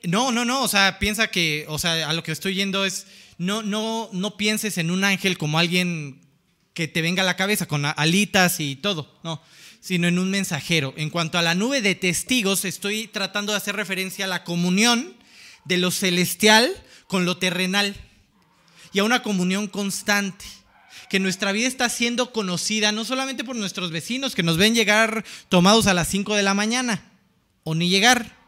[0.04, 3.06] No, no, no, o sea, piensa que, o sea, a lo que estoy yendo es,
[3.38, 6.20] no, no, no pienses en un ángel como alguien
[6.74, 9.42] que te venga a la cabeza con alitas y todo, no,
[9.80, 10.94] sino en un mensajero.
[10.96, 15.14] En cuanto a la nube de testigos, estoy tratando de hacer referencia a la comunión
[15.64, 16.70] de lo celestial
[17.06, 17.94] con lo terrenal
[18.92, 20.44] y a una comunión constante
[21.10, 25.24] que nuestra vida está siendo conocida no solamente por nuestros vecinos que nos ven llegar
[25.48, 27.02] tomados a las 5 de la mañana
[27.64, 28.39] o ni llegar.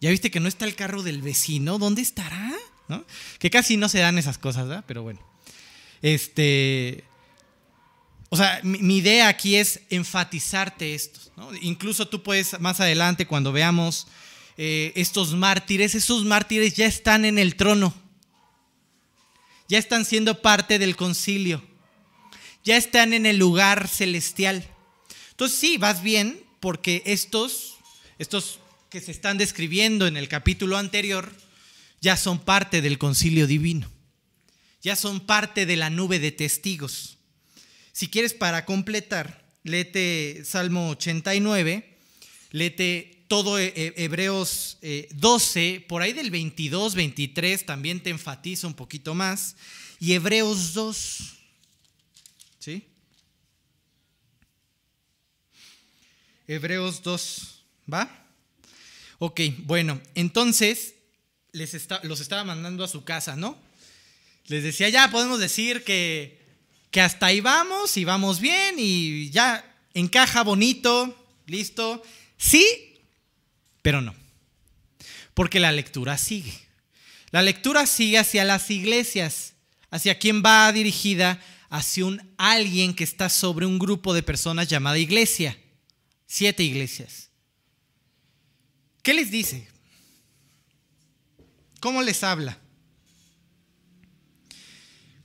[0.00, 2.52] Ya viste que no está el carro del vecino, ¿dónde estará?
[3.38, 4.84] Que casi no se dan esas cosas, ¿verdad?
[4.86, 5.20] Pero bueno.
[6.02, 7.04] Este.
[8.30, 11.20] O sea, mi, idea aquí es enfatizarte esto.
[11.62, 14.06] Incluso tú puedes más adelante, cuando veamos
[14.56, 17.92] eh, estos mártires, esos mártires ya están en el trono.
[19.68, 21.62] Ya están siendo parte del concilio
[22.64, 24.66] ya están en el lugar celestial.
[25.30, 27.78] Entonces sí, vas bien porque estos,
[28.18, 28.60] estos
[28.90, 31.32] que se están describiendo en el capítulo anterior,
[32.00, 33.90] ya son parte del concilio divino.
[34.82, 37.18] Ya son parte de la nube de testigos.
[37.92, 41.98] Si quieres para completar, léete Salmo 89,
[42.50, 44.78] léete todo Hebreos
[45.12, 49.54] 12, eh, por ahí del 22, 23 también te enfatiza un poquito más,
[50.00, 51.36] y Hebreos 2.
[52.58, 52.84] ¿Sí?
[56.48, 58.19] Hebreos 2, ¿va?
[59.22, 60.94] Ok, bueno, entonces
[61.52, 63.56] les los estaba mandando a su casa, ¿no?
[64.46, 66.40] Les decía, ya podemos decir que,
[66.90, 71.14] que hasta ahí vamos y vamos bien y ya encaja bonito,
[71.46, 72.02] listo.
[72.36, 72.98] Sí,
[73.82, 74.14] pero no.
[75.34, 76.52] Porque la lectura sigue.
[77.30, 79.52] La lectura sigue hacia las iglesias,
[79.90, 84.98] hacia quién va dirigida hacia un alguien que está sobre un grupo de personas llamada
[84.98, 85.56] iglesia.
[86.26, 87.29] Siete iglesias.
[89.02, 89.66] ¿Qué les dice?
[91.80, 92.58] ¿Cómo les habla?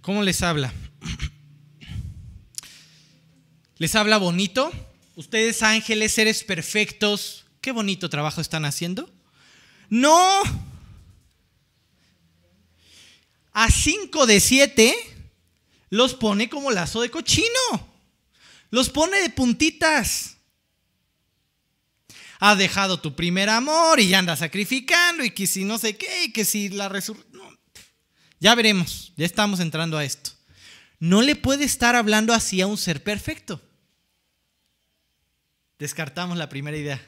[0.02, 0.74] ¿Cómo les habla?
[3.78, 4.72] ¿Les habla bonito?
[5.16, 9.10] Ustedes ángeles, seres perfectos, qué bonito trabajo están haciendo.
[9.90, 10.44] No.
[13.52, 14.96] A cinco de siete
[15.90, 17.96] los pone como lazo de cochino.
[18.70, 20.35] Los pone de puntitas.
[22.48, 26.26] Has dejado tu primer amor y ya andas sacrificando y que si no sé qué,
[26.26, 27.58] y que si la resurrección...
[28.40, 30.30] Ya veremos, ya estamos entrando a esto.
[31.00, 33.60] No le puede estar hablando así a un ser perfecto.
[35.80, 37.04] Descartamos la primera idea.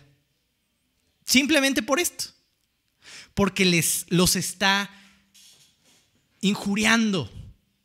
[1.24, 2.34] Simplemente por esto.
[3.36, 4.90] Porque les, los está
[6.42, 7.32] injuriando.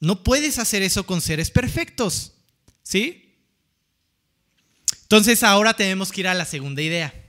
[0.01, 2.33] No puedes hacer eso con seres perfectos.
[2.83, 3.37] ¿Sí?
[5.03, 7.22] Entonces ahora tenemos que ir a la segunda idea.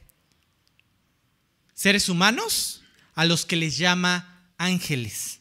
[1.74, 2.84] Seres humanos
[3.16, 5.40] a los que les llama ángeles.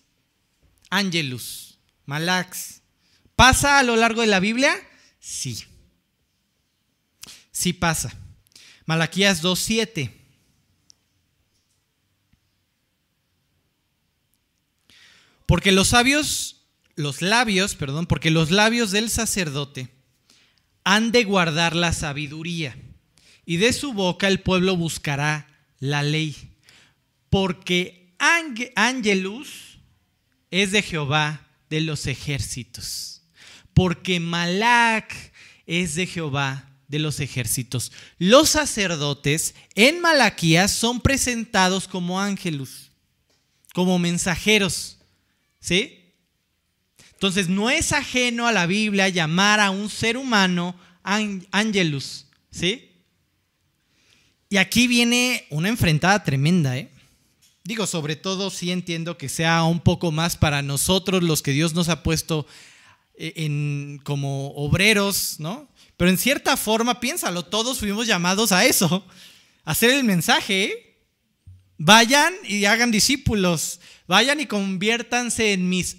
[0.90, 2.80] Ángelus, malax.
[3.36, 4.74] ¿Pasa a lo largo de la Biblia?
[5.20, 5.64] Sí.
[7.50, 8.14] Sí pasa.
[8.86, 10.12] Malaquías 2.7.
[15.46, 16.62] Porque los sabios
[16.96, 19.88] los labios, perdón, porque los labios del sacerdote
[20.84, 22.76] han de guardar la sabiduría,
[23.44, 25.51] y de su boca el pueblo buscará
[25.82, 26.36] la ley,
[27.28, 28.14] porque
[28.76, 29.80] Angelus
[30.48, 33.22] es de Jehová de los ejércitos,
[33.74, 35.12] porque Malac
[35.66, 37.90] es de Jehová de los ejércitos.
[38.18, 42.92] Los sacerdotes en Malaquías son presentados como ángelus,
[43.74, 44.98] como mensajeros,
[45.58, 46.14] ¿sí?
[47.14, 52.91] Entonces no es ajeno a la Biblia llamar a un ser humano angelus, ¿sí?
[54.52, 56.90] Y aquí viene una enfrentada tremenda, ¿eh?
[57.64, 61.72] Digo, sobre todo sí entiendo que sea un poco más para nosotros los que Dios
[61.72, 62.46] nos ha puesto
[63.14, 65.70] eh, en, como obreros, ¿no?
[65.96, 69.06] Pero en cierta forma, piénsalo, todos fuimos llamados a eso,
[69.64, 70.64] hacer el mensaje.
[70.64, 70.96] ¿eh?
[71.78, 75.96] Vayan y hagan discípulos, vayan y conviértanse en mis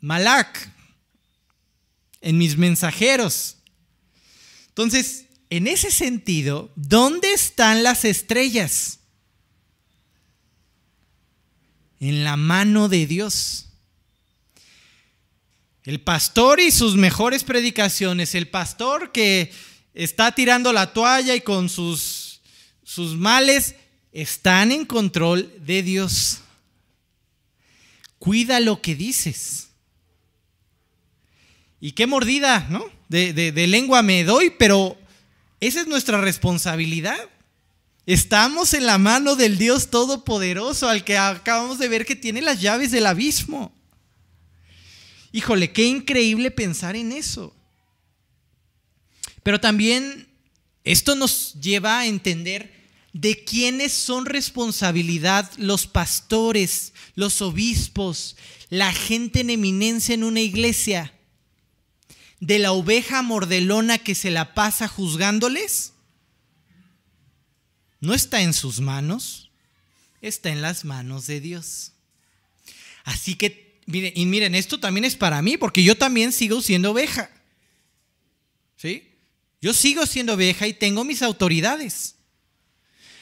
[0.00, 0.72] Malak,
[2.22, 3.58] en mis mensajeros.
[4.68, 5.21] Entonces,
[5.52, 9.00] en ese sentido, ¿dónde están las estrellas?
[12.00, 13.66] En la mano de Dios.
[15.84, 19.52] El pastor y sus mejores predicaciones, el pastor que
[19.92, 22.40] está tirando la toalla y con sus,
[22.82, 23.74] sus males,
[24.10, 26.38] están en control de Dios.
[28.18, 29.68] Cuida lo que dices.
[31.78, 32.86] Y qué mordida, ¿no?
[33.10, 34.96] De, lengua me doy, pero
[35.62, 37.30] esa es nuestra responsabilidad.
[38.04, 42.60] Estamos en la mano del Dios Todopoderoso, al que acabamos de ver que tiene las
[42.60, 43.72] llaves del abismo.
[45.30, 47.54] Híjole, qué increíble pensar en eso.
[49.44, 50.26] Pero también
[50.82, 52.74] esto nos lleva a entender
[53.12, 58.36] de quiénes son responsabilidad los pastores, los obispos,
[58.68, 61.14] la gente en eminencia en una iglesia.
[62.42, 65.92] ¿De la oveja mordelona que se la pasa juzgándoles?
[68.00, 69.52] No está en sus manos,
[70.20, 71.92] está en las manos de Dios.
[73.04, 76.90] Así que, miren, y miren, esto también es para mí, porque yo también sigo siendo
[76.90, 77.30] oveja.
[78.76, 79.08] ¿Sí?
[79.60, 82.16] Yo sigo siendo oveja y tengo mis autoridades.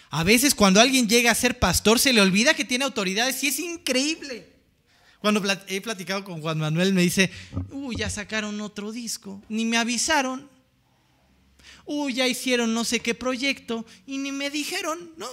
[0.09, 3.49] A veces cuando alguien llega a ser pastor se le olvida que tiene autoridades y
[3.49, 4.50] es increíble.
[5.21, 7.31] Cuando he platicado con Juan Manuel me dice,
[7.71, 10.49] uy, ya sacaron otro disco, ni me avisaron.
[11.85, 15.27] Uy, ya hicieron no sé qué proyecto y ni me dijeron, ¿no?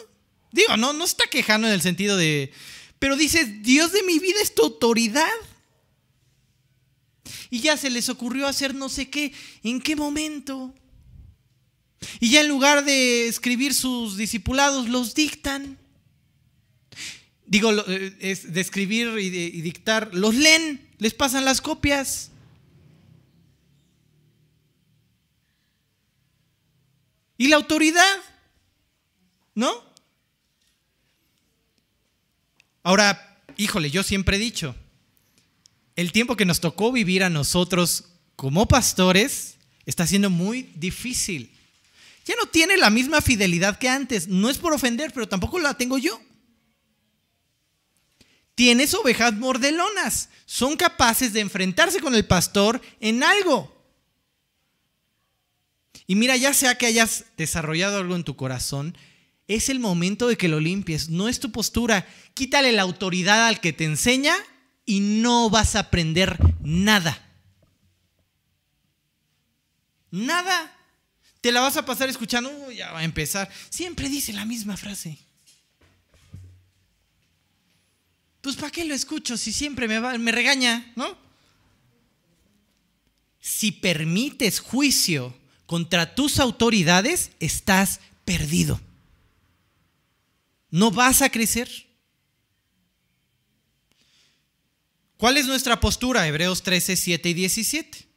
[0.51, 2.51] Digo, no, no está quejando en el sentido de,
[2.99, 5.29] pero dice, Dios de mi vida es tu autoridad.
[7.49, 9.33] Y ya se les ocurrió hacer no sé qué,
[9.63, 10.73] ¿en qué momento?
[12.19, 15.77] Y ya en lugar de escribir sus discipulados, los dictan.
[17.47, 22.29] Digo, eh, es de escribir y, y dictar, los leen, les pasan las copias.
[27.37, 28.17] ¿Y la autoridad?
[29.55, 29.71] ¿No?
[32.83, 34.75] Ahora, híjole, yo siempre he dicho,
[35.95, 41.51] el tiempo que nos tocó vivir a nosotros como pastores está siendo muy difícil
[42.27, 44.27] ya no tiene la misma fidelidad que antes.
[44.27, 46.19] No es por ofender, pero tampoco la tengo yo.
[48.57, 50.29] Tienes ovejas mordelonas.
[50.47, 53.71] Son capaces de enfrentarse con el pastor en algo.
[56.07, 58.97] Y mira, ya sea que hayas desarrollado algo en tu corazón,
[59.47, 61.09] es el momento de que lo limpies.
[61.09, 62.07] No es tu postura.
[62.33, 64.35] Quítale la autoridad al que te enseña
[64.85, 67.29] y no vas a aprender nada.
[70.09, 70.75] Nada.
[71.41, 73.51] Te la vas a pasar escuchando, ya va a empezar.
[73.69, 75.26] Siempre dice la misma frase.
[78.47, 81.17] Pues ¿para qué lo escucho si siempre me, me regaña, no?
[83.41, 88.79] Si permites juicio contra tus autoridades, estás perdido.
[90.71, 91.69] No vas a crecer.
[95.17, 96.25] ¿Cuál es nuestra postura?
[96.25, 98.07] Hebreos 13, 7 y 17.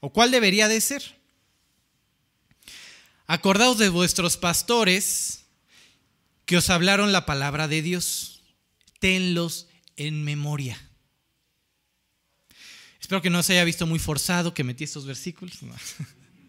[0.00, 1.18] ¿O cuál debería de ser?
[3.26, 5.46] Acordaos de vuestros pastores
[6.44, 8.37] que os hablaron la palabra de Dios.
[8.98, 10.80] Tenlos en memoria.
[13.00, 15.58] Espero que no se haya visto muy forzado que metí estos versículos.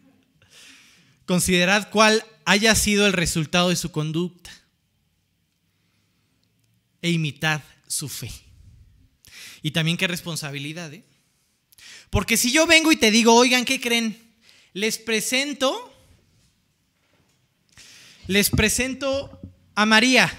[1.26, 4.52] Considerad cuál haya sido el resultado de su conducta
[7.02, 8.32] e imitad su fe.
[9.62, 10.94] Y también qué responsabilidad.
[10.94, 11.04] ¿eh?
[12.10, 14.18] Porque si yo vengo y te digo, oigan, ¿qué creen?
[14.74, 15.90] Les presento
[18.30, 19.42] les presento
[19.74, 20.32] a María.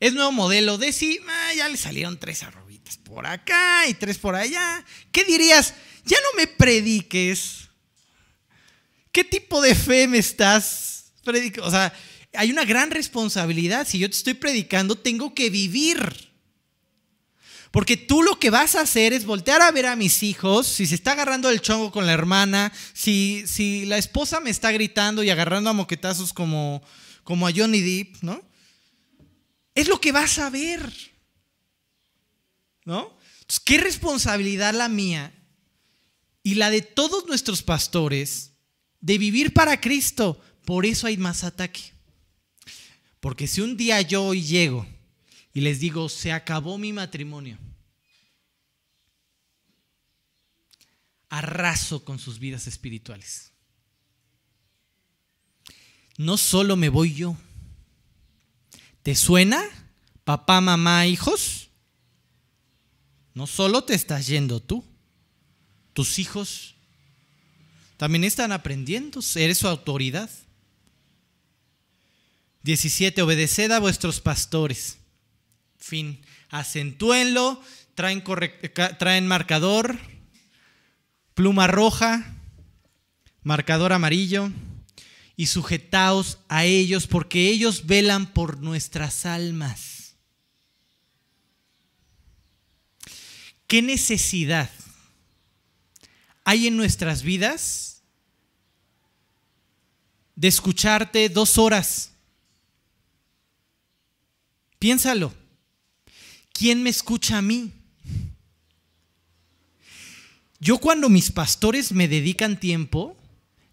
[0.00, 0.78] Es nuevo modelo.
[0.78, 4.84] De sí, ah, ya le salieron tres arrobitas por acá y tres por allá.
[5.12, 5.74] ¿Qué dirías?
[6.04, 7.68] Ya no me prediques.
[9.12, 11.68] ¿Qué tipo de fe me estás predicando?
[11.68, 11.92] O sea,
[12.34, 13.86] hay una gran responsabilidad.
[13.86, 16.26] Si yo te estoy predicando, tengo que vivir.
[17.70, 20.86] Porque tú lo que vas a hacer es voltear a ver a mis hijos, si
[20.86, 25.22] se está agarrando el chongo con la hermana, si, si la esposa me está gritando
[25.22, 26.82] y agarrando a moquetazos como,
[27.22, 28.42] como a Johnny Depp, ¿no?
[29.76, 30.92] Es lo que vas a ver.
[32.84, 33.16] ¿No?
[33.40, 35.32] Entonces, qué responsabilidad la mía
[36.42, 38.52] y la de todos nuestros pastores
[39.00, 40.40] de vivir para Cristo.
[40.64, 41.92] Por eso hay más ataque.
[43.20, 44.86] Porque si un día yo hoy llego
[45.52, 47.58] y les digo, se acabó mi matrimonio,
[51.28, 53.52] arraso con sus vidas espirituales.
[56.16, 57.36] No solo me voy yo.
[59.06, 59.62] ¿Te suena?
[60.24, 61.70] Papá, mamá, hijos.
[63.34, 64.84] No solo te estás yendo tú.
[65.92, 66.74] Tus hijos
[67.98, 69.20] también están aprendiendo.
[69.36, 70.28] Eres su autoridad.
[72.64, 73.22] 17.
[73.22, 74.98] Obedeced a vuestros pastores.
[75.78, 76.20] Fin.
[76.50, 77.62] Acentúenlo.
[77.94, 78.24] Traen,
[78.98, 80.00] traen marcador
[81.34, 82.34] pluma roja,
[83.44, 84.50] marcador amarillo,
[85.36, 90.14] y sujetaos a ellos porque ellos velan por nuestras almas.
[93.66, 94.70] ¿Qué necesidad
[96.44, 98.02] hay en nuestras vidas
[100.36, 102.12] de escucharte dos horas
[104.78, 105.32] Piénsalo.
[106.52, 107.72] ¿Quién me escucha a mí?
[110.58, 113.16] Yo cuando mis pastores me dedican tiempo,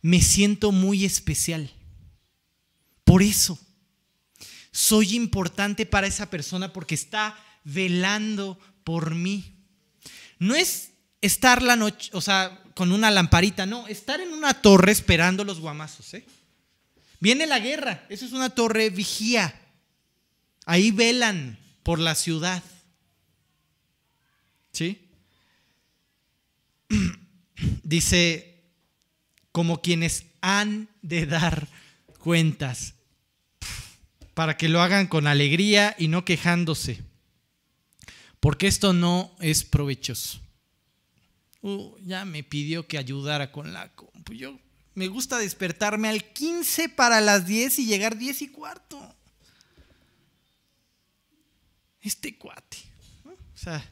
[0.04, 1.72] me siento muy especial.
[3.04, 3.58] Por eso,
[4.72, 9.56] soy importante para esa persona porque está velando por mí.
[10.40, 10.92] No es
[11.22, 15.62] estar la noche, o sea, con una lamparita, no, estar en una torre esperando los
[15.62, 16.14] guamazos.
[16.16, 16.26] ¿eh?
[17.22, 19.58] Viene la guerra, eso es una torre vigía.
[20.66, 22.62] Ahí velan por la ciudad.
[24.74, 25.08] ¿Sí?
[27.84, 28.53] Dice,
[29.54, 31.70] como quienes han de dar
[32.18, 32.96] cuentas,
[34.34, 37.02] para que lo hagan con alegría y no quejándose,
[38.40, 40.42] porque esto no es provechoso.
[41.62, 44.34] Uh, ya me pidió que ayudara con la compu.
[44.96, 49.16] Me gusta despertarme al 15 para las 10 y llegar 10 y cuarto.
[52.02, 52.78] Este cuate.
[53.26, 53.84] O sea,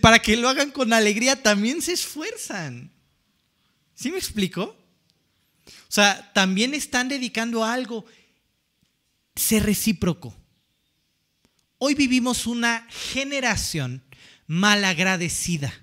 [0.00, 2.92] para que lo hagan con alegría también se esfuerzan.
[3.98, 4.62] ¿Sí me explico?
[4.62, 8.04] O sea, también están dedicando a algo.
[9.34, 10.36] Ser recíproco.
[11.78, 14.04] Hoy vivimos una generación
[14.46, 15.74] malagradecida.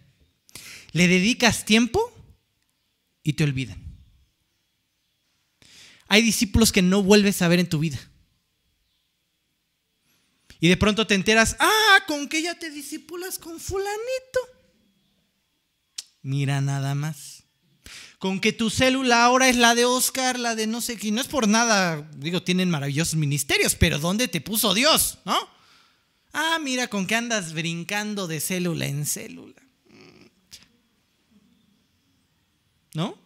[0.93, 2.09] Le dedicas tiempo
[3.21, 3.83] y te olvidan.
[6.07, 7.99] Hay discípulos que no vuelves a ver en tu vida.
[10.61, 14.39] Y de pronto te enteras, ah, con que ya te discipulas con fulanito.
[16.21, 17.44] Mira nada más.
[18.19, 21.11] Con que tu célula ahora es la de Oscar, la de no sé qué.
[21.11, 25.19] No es por nada, digo, tienen maravillosos ministerios, pero ¿dónde te puso Dios?
[25.25, 25.37] ¿No?
[26.33, 29.61] Ah, mira, con que andas brincando de célula en célula.
[32.93, 33.09] ¿No?
[33.09, 33.17] O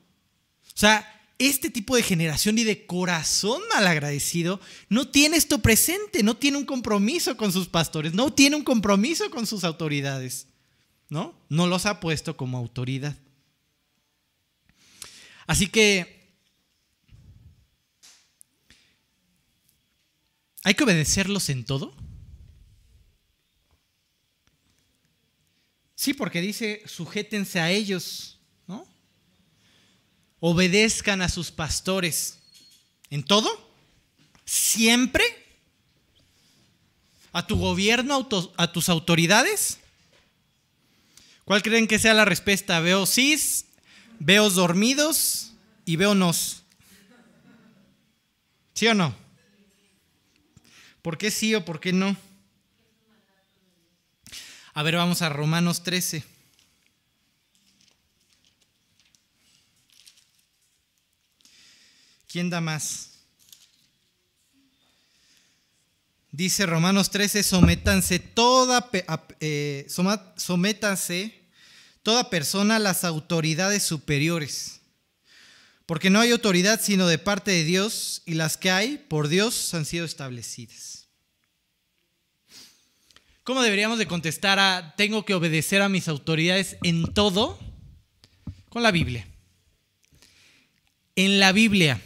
[0.74, 4.60] sea, este tipo de generación y de corazón malagradecido
[4.90, 9.32] no tiene esto presente, no tiene un compromiso con sus pastores, no tiene un compromiso
[9.32, 10.48] con sus autoridades,
[11.08, 11.34] ¿no?
[11.48, 13.16] No los ha puesto como autoridad.
[15.50, 16.30] Así que
[20.64, 21.92] hay que obedecerlos en todo.
[25.96, 28.40] Sí, porque dice, sujétense a ellos
[30.40, 32.38] obedezcan a sus pastores.
[33.10, 33.50] ¿En todo?
[34.46, 35.24] ¿Siempre?
[37.32, 39.80] ¿A tu gobierno, a tus autoridades?
[41.44, 42.80] ¿Cuál creen que sea la respuesta?
[42.82, 43.66] Veo cis,
[44.20, 45.54] veo dormidos
[45.86, 46.64] y veo nos.
[48.74, 49.16] ¿Sí o no?
[51.02, 52.16] ¿Por qué sí o por qué no?
[54.74, 56.24] A ver, vamos a Romanos 13.
[62.28, 63.10] ¿Quién da más?
[66.32, 68.88] Dice Romanos 13, sométanse toda,
[69.40, 69.88] eh,
[70.38, 71.39] sométanse
[72.04, 74.82] toda persona las autoridades superiores,
[75.86, 79.74] porque no hay autoridad sino de parte de Dios y las que hay por Dios
[79.74, 81.08] han sido establecidas.
[83.44, 87.60] ¿Cómo deberíamos de contestar a tengo que obedecer a mis autoridades en todo?
[88.70, 89.28] Con la Biblia.
[91.16, 92.00] En la Biblia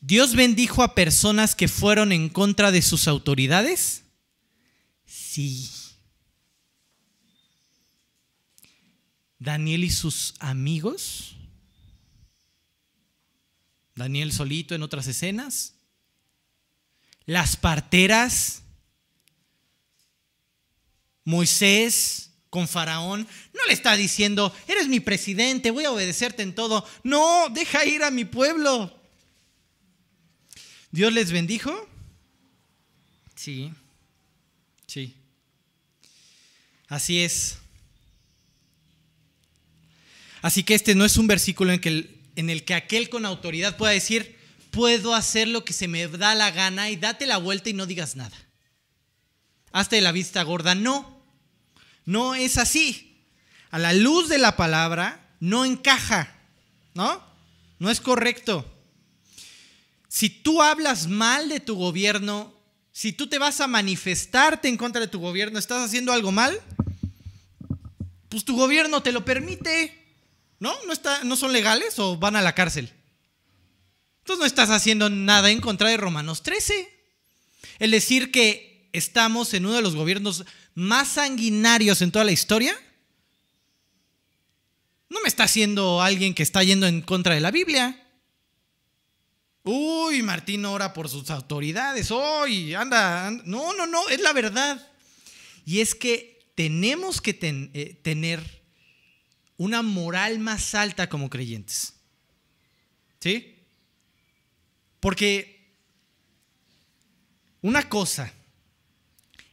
[0.00, 4.02] ¿Dios bendijo a personas que fueron en contra de sus autoridades?
[5.04, 5.70] Sí.
[9.40, 11.34] Daniel y sus amigos.
[13.96, 15.74] Daniel solito en otras escenas.
[17.24, 18.62] Las parteras.
[21.24, 23.26] Moisés con Faraón.
[23.54, 26.86] No le está diciendo, eres mi presidente, voy a obedecerte en todo.
[27.02, 28.94] No, deja ir a mi pueblo.
[30.90, 31.88] ¿Dios les bendijo?
[33.36, 33.72] Sí,
[34.86, 35.14] sí.
[36.88, 37.58] Así es.
[40.42, 41.80] Así que este no es un versículo en,
[42.36, 44.38] en el que aquel con autoridad pueda decir,
[44.70, 47.86] puedo hacer lo que se me da la gana y date la vuelta y no
[47.86, 48.36] digas nada.
[49.72, 50.74] Hazte la vista gorda.
[50.74, 51.22] No,
[52.04, 53.18] no es así.
[53.70, 56.34] A la luz de la palabra no encaja,
[56.94, 57.22] ¿no?
[57.78, 58.66] No es correcto.
[60.08, 62.52] Si tú hablas mal de tu gobierno,
[62.90, 66.60] si tú te vas a manifestarte en contra de tu gobierno, estás haciendo algo mal,
[68.28, 69.99] pues tu gobierno te lo permite.
[70.60, 70.76] ¿No?
[70.86, 72.92] ¿No, está, ¿No son legales o van a la cárcel?
[74.20, 76.88] Entonces no estás haciendo nada en contra de Romanos 13.
[77.78, 80.44] El decir que estamos en uno de los gobiernos
[80.74, 82.78] más sanguinarios en toda la historia,
[85.08, 88.06] no me está haciendo alguien que está yendo en contra de la Biblia.
[89.64, 92.10] Uy, Martín ora por sus autoridades.
[92.10, 93.30] Uy, anda.
[93.44, 94.86] No, no, no, es la verdad.
[95.64, 98.59] Y es que tenemos que eh, tener
[99.60, 101.92] una moral más alta como creyentes.
[103.20, 103.58] ¿Sí?
[105.00, 105.74] Porque
[107.60, 108.32] una cosa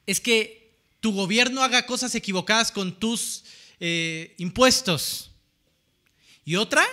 [0.05, 3.43] es que tu gobierno haga cosas equivocadas con tus
[3.81, 5.31] eh, impuestos.
[6.45, 6.85] Y otra,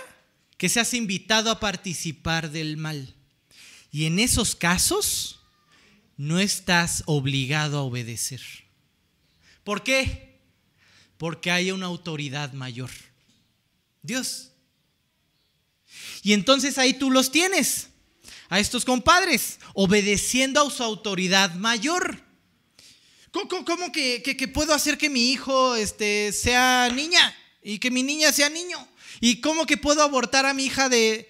[0.57, 3.15] que seas invitado a participar del mal.
[3.93, 5.39] Y en esos casos,
[6.17, 8.41] no estás obligado a obedecer.
[9.63, 10.34] ¿Por qué?
[11.25, 12.91] Porque hay una autoridad mayor.
[14.03, 14.51] Dios.
[16.21, 17.87] Y entonces ahí tú los tienes,
[18.47, 22.23] a estos compadres, obedeciendo a su autoridad mayor.
[23.31, 28.49] ¿Cómo, que, puedo hacer que mi hijo este, sea niña y que mi niña sea
[28.49, 28.77] niño?
[29.19, 31.27] ¿Y cómo que puedo abortar a mi hija de...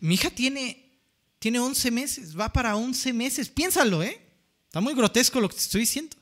[0.00, 0.90] Mi hija tiene,
[1.38, 3.48] tiene 11 meses, va para 11 meses.
[3.48, 4.20] Piénsalo, ¿eh?
[4.66, 6.16] Está muy grotesco lo que te estoy diciendo.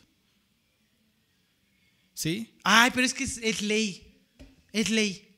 [2.15, 2.57] ¿Sí?
[2.63, 4.23] Ay, pero es que es ley.
[4.73, 5.29] Es ley.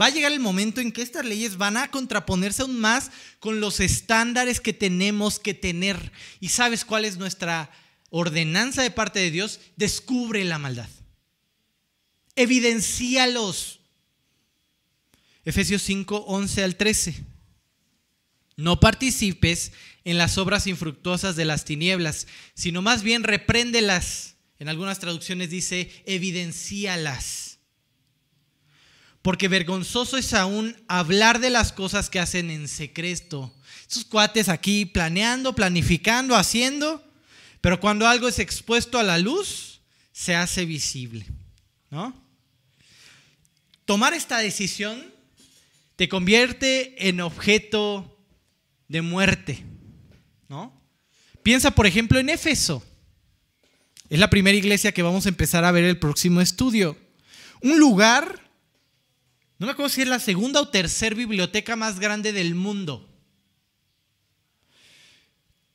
[0.00, 3.10] Va a llegar el momento en que estas leyes van a contraponerse aún más
[3.40, 6.12] con los estándares que tenemos que tener.
[6.38, 7.70] ¿Y sabes cuál es nuestra
[8.10, 10.88] ordenanza de parte de Dios, descubre la maldad.
[12.36, 13.80] Evidencialos.
[15.44, 17.24] Efesios 5, 11 al 13.
[18.56, 19.72] No participes
[20.04, 24.36] en las obras infructuosas de las tinieblas, sino más bien repréndelas.
[24.58, 27.58] En algunas traducciones dice, evidencialas.
[29.22, 33.54] Porque vergonzoso es aún hablar de las cosas que hacen en secreto.
[33.88, 37.02] Esos cuates aquí planeando, planificando, haciendo,
[37.60, 39.80] pero cuando algo es expuesto a la luz,
[40.12, 41.26] se hace visible.
[41.90, 42.14] ¿no?
[43.84, 45.12] Tomar esta decisión
[45.96, 48.18] te convierte en objeto
[48.88, 49.64] de muerte.
[50.48, 50.72] ¿no?
[51.42, 52.84] Piensa, por ejemplo, en Éfeso.
[54.10, 56.96] Es la primera iglesia que vamos a empezar a ver el próximo estudio.
[57.60, 58.50] Un lugar,
[59.58, 63.06] no me acuerdo si es la segunda o tercera biblioteca más grande del mundo.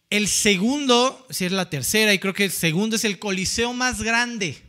[0.09, 4.01] El segundo, si es la tercera, y creo que el segundo es el coliseo más
[4.01, 4.61] grande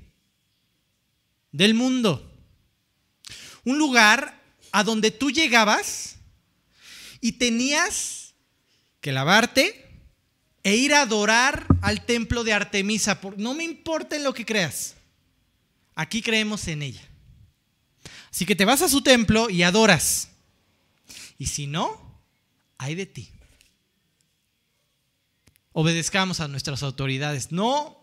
[1.53, 2.31] del mundo.
[3.65, 4.43] Un lugar
[4.73, 6.17] a donde tú llegabas
[7.21, 8.35] y tenías
[9.01, 9.84] que lavarte
[10.65, 13.21] e ir a adorar al templo de Artemisa.
[13.37, 14.97] No me importa en lo que creas.
[15.95, 17.03] Aquí creemos en ella.
[18.33, 20.31] Así que te vas a su templo y adoras.
[21.39, 22.21] Y si no,
[22.79, 23.31] hay de ti
[25.75, 27.53] obedezcamos a nuestras autoridades.
[27.53, 28.01] No,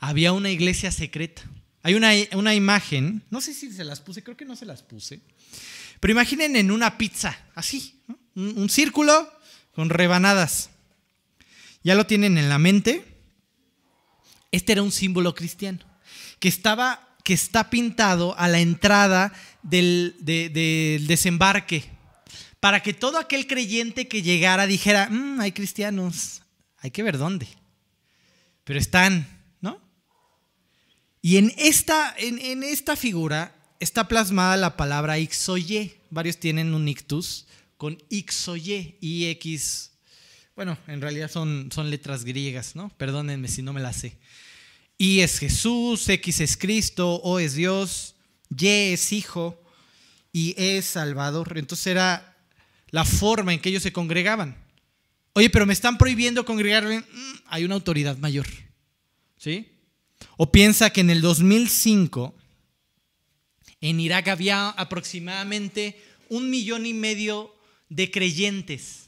[0.00, 1.42] había una iglesia secreta.
[1.82, 4.84] Hay una, una, imagen, no sé si se las puse, creo que no se las
[4.84, 5.20] puse,
[5.98, 8.00] pero imaginen en una pizza, así,
[8.36, 9.28] un, un círculo
[9.74, 10.70] con rebanadas.
[11.84, 13.04] Ya lo tienen en la mente.
[14.50, 15.84] Este era un símbolo cristiano
[16.38, 21.84] que estaba que está pintado a la entrada del, del desembarque
[22.62, 26.42] para que todo aquel creyente que llegara dijera, mm, hay cristianos,
[26.78, 27.48] hay que ver dónde.
[28.64, 29.26] Pero están,
[29.60, 29.80] ¿no?
[31.20, 36.00] Y en esta, en, esta figura está plasmada la palabra ixoye.
[36.10, 39.91] Varios tienen un ictus con ixoye, ix.
[40.54, 42.90] Bueno, en realidad son, son letras griegas, ¿no?
[42.98, 44.18] Perdónenme si no me las sé.
[44.98, 48.14] I es Jesús, X es Cristo, O es Dios,
[48.56, 49.58] Y es Hijo
[50.32, 51.56] y E es Salvador.
[51.56, 52.36] Entonces era
[52.90, 54.56] la forma en que ellos se congregaban.
[55.34, 57.00] Oye, pero me están prohibiendo congregarme.
[57.00, 58.46] Mm, hay una autoridad mayor.
[59.38, 59.68] ¿Sí?
[60.36, 62.34] O piensa que en el 2005
[63.80, 67.54] en Irak había aproximadamente un millón y medio
[67.88, 69.01] de creyentes.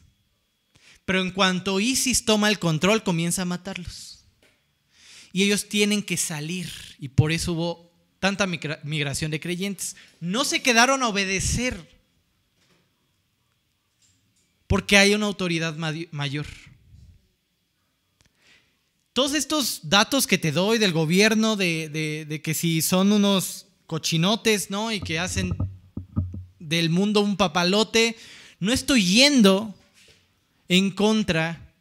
[1.05, 4.25] Pero en cuanto ISIS toma el control, comienza a matarlos.
[5.33, 6.71] Y ellos tienen que salir.
[6.99, 9.97] Y por eso hubo tanta migración de creyentes.
[10.21, 11.95] No se quedaron a obedecer
[14.67, 15.77] porque hay una autoridad
[16.11, 16.47] mayor.
[19.13, 24.91] Todos estos datos que te doy del gobierno, de, que si son unos cochinotes, ¿no?
[24.91, 25.57] Y que hacen
[26.59, 28.17] del mundo un papalote,
[28.59, 29.75] no estoy yendo
[30.69, 31.75] en contra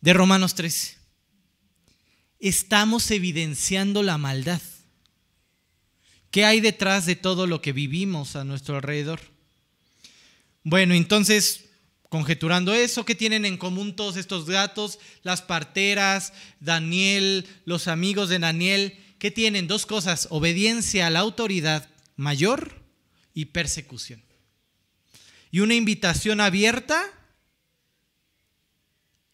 [0.00, 0.98] de Romanos 13.
[2.38, 4.62] Estamos evidenciando la maldad.
[6.30, 9.20] ¿Qué hay detrás de todo lo que vivimos a nuestro alrededor?
[10.62, 11.66] Bueno, entonces,
[12.08, 14.98] conjeturando eso, ¿qué tienen en común todos estos gatos?
[15.22, 19.66] Las parteras, Daniel, los amigos de Daniel, ¿qué tienen?
[19.66, 22.80] Dos cosas, obediencia a la autoridad mayor
[23.34, 24.22] y persecución.
[25.50, 27.04] Y una invitación abierta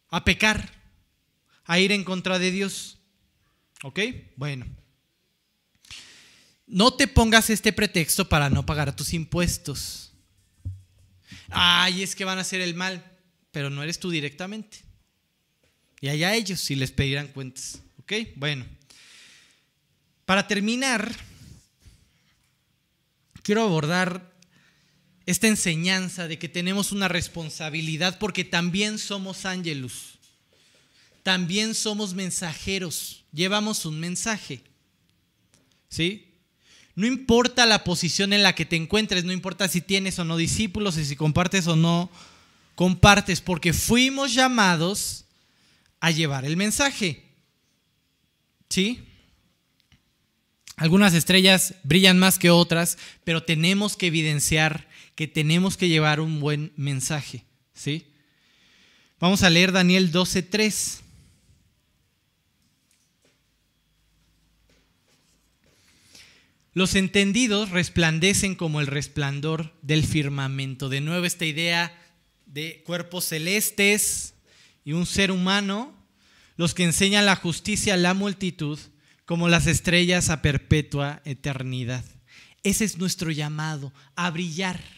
[0.08, 0.72] a pecar,
[1.64, 2.98] a ir en contra de Dios.
[3.82, 4.00] ¿Ok?
[4.36, 4.66] Bueno.
[6.66, 10.12] No te pongas este pretexto para no pagar tus impuestos.
[11.48, 13.04] Ay, es que van a hacer el mal,
[13.52, 14.78] pero no eres tú directamente.
[16.00, 17.80] Y allá ellos si les pedirán cuentas.
[17.98, 18.12] ¿Ok?
[18.36, 18.66] Bueno.
[20.24, 21.14] Para terminar,
[23.42, 24.35] quiero abordar
[25.26, 30.18] esta enseñanza de que tenemos una responsabilidad porque también somos ángelos,
[31.24, 34.62] también somos mensajeros, llevamos un mensaje.
[35.88, 36.32] ¿Sí?
[36.94, 40.36] No importa la posición en la que te encuentres, no importa si tienes o no
[40.36, 42.10] discípulos y si compartes o no
[42.76, 45.24] compartes, porque fuimos llamados
[46.00, 47.24] a llevar el mensaje.
[48.68, 49.04] ¿Sí?
[50.76, 54.86] Algunas estrellas brillan más que otras, pero tenemos que evidenciar
[55.16, 57.44] que tenemos que llevar un buen mensaje,
[57.74, 58.06] ¿sí?
[59.18, 61.00] Vamos a leer Daniel 12:3.
[66.74, 70.90] Los entendidos resplandecen como el resplandor del firmamento.
[70.90, 71.98] De nuevo esta idea
[72.44, 74.34] de cuerpos celestes
[74.84, 75.94] y un ser humano,
[76.56, 78.78] los que enseñan la justicia a la multitud
[79.24, 82.04] como las estrellas a perpetua eternidad.
[82.62, 84.95] Ese es nuestro llamado, a brillar.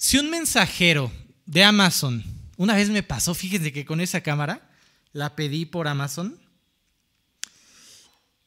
[0.00, 1.10] Si un mensajero
[1.44, 2.22] de Amazon,
[2.56, 4.70] una vez me pasó, fíjense que con esa cámara,
[5.12, 6.40] la pedí por Amazon,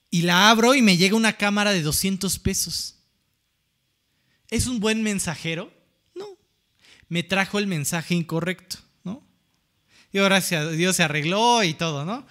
[0.10, 2.96] y la abro y me llega una cámara de 200 pesos.
[4.50, 5.74] ¿Es un buen mensajero?
[6.16, 6.26] No.
[7.10, 9.22] Me trajo el mensaje incorrecto, ¿no?
[10.14, 12.26] Y gracias a Dios se arregló y todo, ¿no?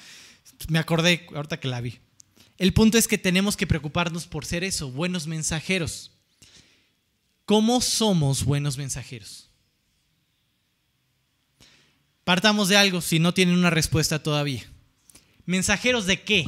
[0.68, 1.98] Me acordé ahorita que la vi.
[2.56, 6.12] El punto es que tenemos que preocuparnos por ser eso, buenos mensajeros.
[7.50, 9.50] ¿Cómo somos buenos mensajeros?
[12.22, 14.64] Partamos de algo si no tienen una respuesta todavía.
[15.46, 16.46] ¿Mensajeros de qué?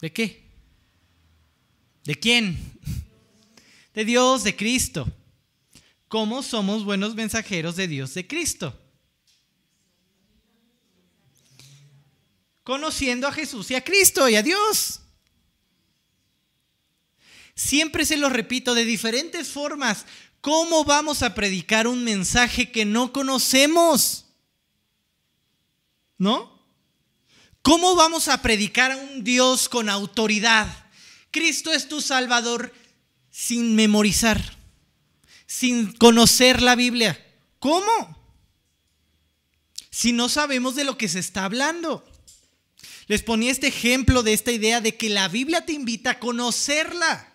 [0.00, 0.50] ¿De qué?
[2.02, 2.58] ¿De quién?
[3.94, 5.06] De Dios, de Cristo.
[6.08, 8.76] ¿Cómo somos buenos mensajeros de Dios, de Cristo?
[12.64, 15.03] Conociendo a Jesús y a Cristo y a Dios.
[17.54, 20.06] Siempre se lo repito de diferentes formas.
[20.40, 24.26] ¿Cómo vamos a predicar un mensaje que no conocemos?
[26.18, 26.54] ¿No?
[27.62, 30.68] ¿Cómo vamos a predicar a un Dios con autoridad?
[31.30, 32.74] Cristo es tu Salvador
[33.30, 34.56] sin memorizar,
[35.46, 37.18] sin conocer la Biblia.
[37.58, 38.18] ¿Cómo?
[39.90, 42.04] Si no sabemos de lo que se está hablando.
[43.06, 47.33] Les ponía este ejemplo de esta idea de que la Biblia te invita a conocerla.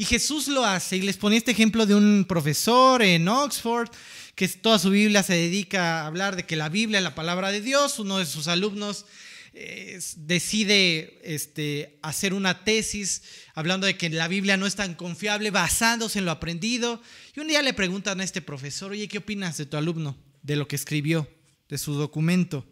[0.00, 0.96] Y Jesús lo hace.
[0.96, 3.90] Y les ponía este ejemplo de un profesor en Oxford
[4.34, 7.50] que toda su Biblia se dedica a hablar de que la Biblia es la palabra
[7.50, 7.98] de Dios.
[7.98, 9.04] Uno de sus alumnos
[9.52, 13.20] eh, decide este, hacer una tesis
[13.54, 17.02] hablando de que la Biblia no es tan confiable, basándose en lo aprendido.
[17.36, 20.16] Y un día le preguntan a este profesor, oye, ¿qué opinas de tu alumno?
[20.40, 21.28] De lo que escribió,
[21.68, 22.66] de su documento.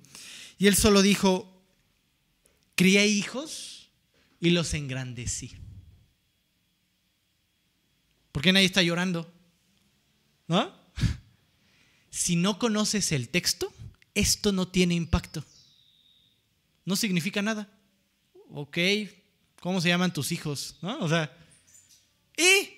[0.56, 1.62] Y él solo dijo,
[2.74, 3.90] crié hijos
[4.40, 5.58] y los engrandecí.
[8.32, 9.32] ¿Por qué nadie está llorando?
[10.46, 10.76] ¿No?
[12.10, 13.72] Si no conoces el texto,
[14.14, 15.44] esto no tiene impacto.
[16.84, 17.68] No significa nada.
[18.50, 18.78] Ok,
[19.60, 20.76] ¿cómo se llaman tus hijos?
[20.82, 20.98] ¿No?
[20.98, 21.30] O sea,
[22.36, 22.70] y.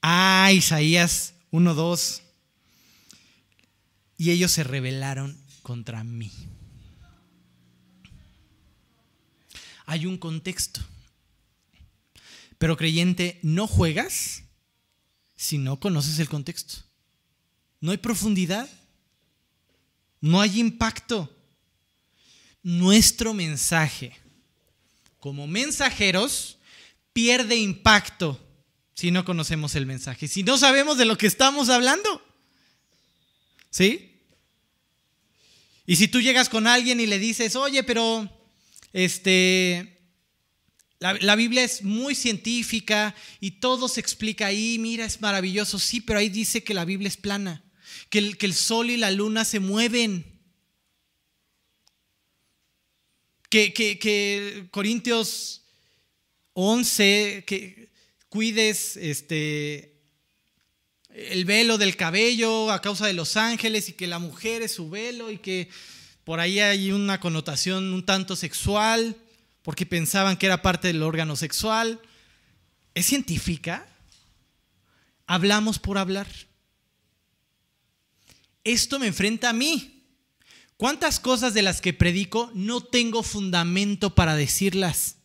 [0.00, 1.96] Ah, Isaías 1,
[4.16, 6.30] Y ellos se rebelaron contra mí.
[9.86, 10.80] Hay un contexto.
[12.58, 14.44] Pero creyente, no juegas
[15.36, 16.76] si no conoces el contexto.
[17.80, 18.68] No hay profundidad.
[20.20, 21.30] No hay impacto.
[22.62, 24.16] Nuestro mensaje
[25.24, 26.58] como mensajeros
[27.14, 28.38] pierde impacto
[28.92, 32.22] si no conocemos el mensaje, si no sabemos de lo que estamos hablando.
[33.70, 34.20] ¿Sí?
[35.86, 38.30] Y si tú llegas con alguien y le dices, oye, pero
[38.92, 39.93] este,
[41.12, 46.18] la, Biblia es muy científica y todo se explica ahí, mira, es maravilloso, sí, pero
[46.18, 47.62] ahí dice que la Biblia es plana,
[48.08, 50.24] que el, que el sol y la luna se mueven.
[53.50, 55.62] Que, que, Corintios
[56.54, 57.90] 11, que
[58.30, 60.00] cuides este,
[61.10, 64.88] el velo del cabello a causa de los ángeles y que la mujer es su
[64.88, 65.68] velo y que
[66.24, 69.16] por ahí hay una connotación un tanto sexual
[69.64, 71.98] porque pensaban que era parte del órgano sexual.
[72.92, 73.88] ¿Es científica?
[75.26, 76.28] Hablamos por hablar.
[78.62, 80.02] esto me enfrenta a mí.
[80.76, 85.16] ¿Cuántas cosas de las que predico no tengo fundamento para decirlas?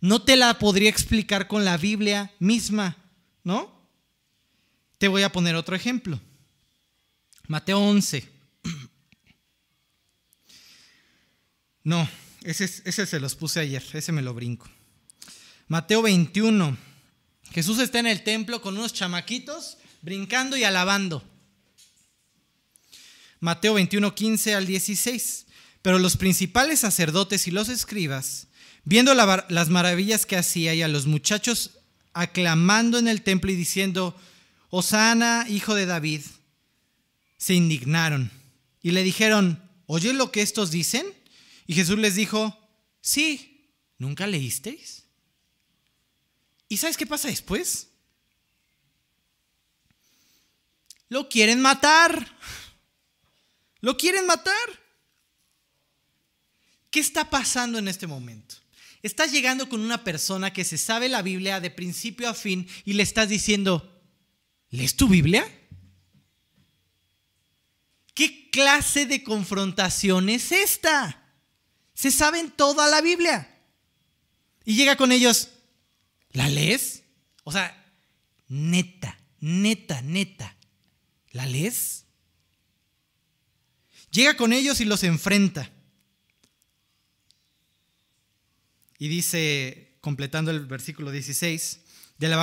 [0.00, 2.96] No te la podría explicar con la Biblia misma,
[3.42, 3.72] ¿no?
[4.98, 6.20] Te voy a poner otro ejemplo.
[7.48, 8.28] Mateo 11.
[11.82, 12.06] No,
[12.42, 14.68] ese, ese se los puse ayer, ese me lo brinco.
[15.68, 16.76] Mateo 21.
[17.52, 21.22] Jesús está en el templo con unos chamaquitos brincando y alabando.
[23.40, 25.46] Mateo 21, 15 al 16.
[25.82, 28.48] Pero los principales sacerdotes y los escribas,
[28.84, 31.78] viendo las maravillas que hacía y a los muchachos
[32.12, 34.14] aclamando en el templo y diciendo,
[34.68, 36.22] Osana, hijo de David,
[37.38, 38.30] se indignaron
[38.82, 41.06] y le dijeron, ¿oye lo que estos dicen?
[41.70, 42.58] Y Jesús les dijo,
[43.00, 45.04] sí, ¿nunca leísteis?
[46.68, 47.90] ¿Y sabes qué pasa después?
[51.08, 52.36] Lo quieren matar.
[53.80, 54.56] Lo quieren matar.
[56.90, 58.56] ¿Qué está pasando en este momento?
[59.00, 62.94] Estás llegando con una persona que se sabe la Biblia de principio a fin y
[62.94, 64.02] le estás diciendo,
[64.70, 65.46] ¿lees tu Biblia?
[68.12, 71.19] ¿Qué clase de confrontación es esta?
[72.00, 73.46] Se saben toda la Biblia.
[74.64, 75.50] Y llega con ellos,
[76.32, 77.02] ¿la lees?
[77.44, 77.76] O sea,
[78.48, 80.56] neta, neta, neta,
[81.32, 82.06] ¿la lees?
[84.12, 85.70] Llega con ellos y los enfrenta.
[88.96, 91.80] Y dice, completando el versículo 16,
[92.16, 92.38] de la,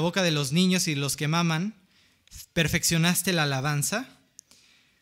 [0.00, 1.74] boca, de los niños y los que maman,
[2.52, 4.10] perfeccionaste la alabanza.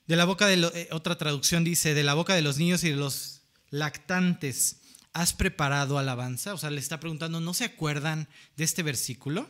[0.07, 2.90] De la boca de eh, otra traducción dice, de la boca de los niños y
[2.90, 3.38] de los
[3.70, 4.80] lactantes,
[5.12, 6.54] ¿has preparado alabanza?
[6.54, 9.48] O sea, le está preguntando, ¿no se acuerdan de este versículo?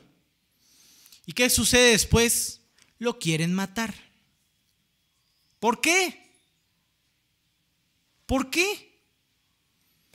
[1.26, 2.60] ¿Y qué sucede después?
[2.98, 3.94] Lo quieren matar.
[5.60, 6.32] ¿Por qué?
[8.26, 9.00] ¿Por qué?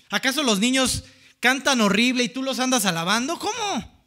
[0.10, 1.04] ¿Acaso los niños
[1.40, 3.38] cantan horrible y tú los andas alabando?
[3.38, 4.06] ¿Cómo?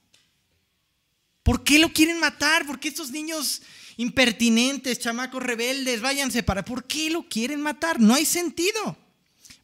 [1.43, 2.67] ¿Por qué lo quieren matar?
[2.67, 3.63] ¿Por qué estos niños
[3.97, 6.65] impertinentes, chamacos rebeldes, váyanse para...
[6.65, 8.01] ¿Por qué lo quieren matar?
[8.01, 8.97] No hay sentido.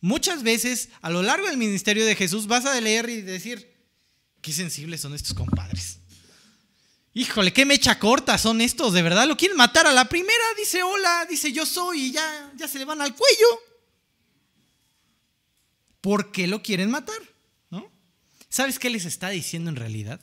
[0.02, 3.72] Muchas veces a lo largo del ministerio de Jesús vas a leer y decir,
[4.40, 6.00] qué sensibles son estos compadres.
[7.14, 9.28] Híjole, qué mecha corta son estos, de verdad.
[9.28, 12.80] Lo quieren matar a la primera, dice hola, dice yo soy y ya, ya se
[12.80, 13.46] le van al cuello.
[16.00, 17.20] ¿Por qué lo quieren matar?
[17.70, 17.88] ¿No?
[18.48, 20.20] ¿Sabes qué les está diciendo en realidad?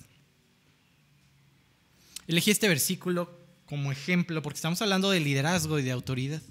[2.28, 3.32] Elegí este versículo
[3.66, 6.42] como ejemplo porque estamos hablando de liderazgo y de autoridad.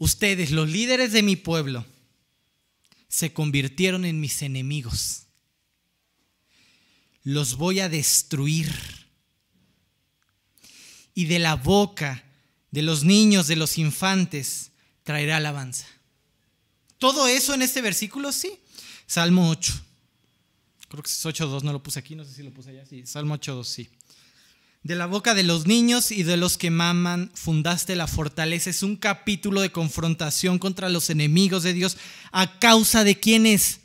[0.00, 1.84] Ustedes, los líderes de mi pueblo,
[3.06, 5.24] se convirtieron en mis enemigos.
[7.22, 8.74] Los voy a destruir.
[11.12, 12.24] Y de la boca
[12.70, 14.70] de los niños, de los infantes,
[15.02, 15.86] traerá alabanza.
[16.96, 18.58] Todo eso en este versículo, sí.
[19.06, 19.72] Salmo 8.
[20.88, 22.86] Creo que es 8.2, no lo puse aquí, no sé si lo puse allá.
[22.86, 23.90] Sí, Salmo 8.2, sí.
[24.82, 28.70] De la boca de los niños y de los que maman, fundaste la fortaleza.
[28.70, 31.98] Es un capítulo de confrontación contra los enemigos de Dios.
[32.32, 33.80] ¿A causa de quiénes?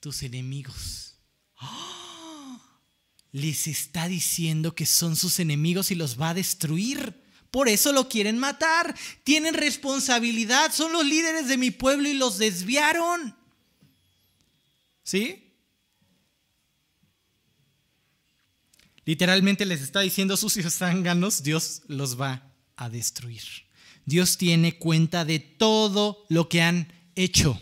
[0.00, 1.16] Tus enemigos.
[3.32, 7.22] Les está diciendo que son sus enemigos y los va a destruir.
[7.50, 8.96] Por eso lo quieren matar.
[9.24, 10.72] Tienen responsabilidad.
[10.72, 13.36] Son los líderes de mi pueblo y los desviaron.
[15.02, 15.49] ¿Sí?
[19.04, 22.42] Literalmente les está diciendo sucios zánganos, Dios los va
[22.76, 23.42] a destruir.
[24.04, 27.60] Dios tiene cuenta de todo lo que han hecho.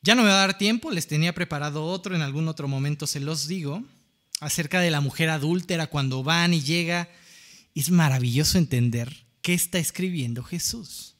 [0.00, 3.06] Ya no me va a dar tiempo, les tenía preparado otro, en algún otro momento
[3.06, 3.82] se los digo,
[4.40, 7.08] acerca de la mujer adúltera cuando van y llega
[7.74, 11.14] es maravilloso entender qué está escribiendo Jesús.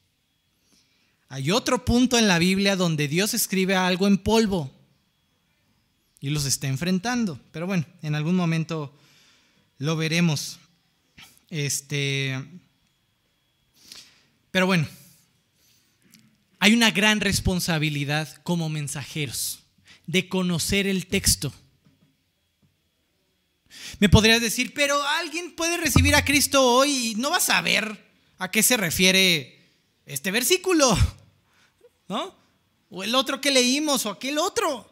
[1.27, 4.71] Hay otro punto en la Biblia donde Dios escribe algo en polvo
[6.19, 7.39] y los está enfrentando.
[7.51, 8.95] Pero bueno, en algún momento
[9.77, 10.59] lo veremos.
[11.49, 12.43] Este,
[14.51, 14.87] pero bueno,
[16.59, 19.59] hay una gran responsabilidad como mensajeros
[20.07, 21.53] de conocer el texto
[23.99, 28.09] me podrías decir, pero alguien puede recibir a Cristo hoy y no va a saber
[28.37, 29.59] a qué se refiere
[30.05, 30.97] este versículo,
[32.07, 32.35] ¿no?
[32.89, 34.88] O el otro que leímos o aquel otro.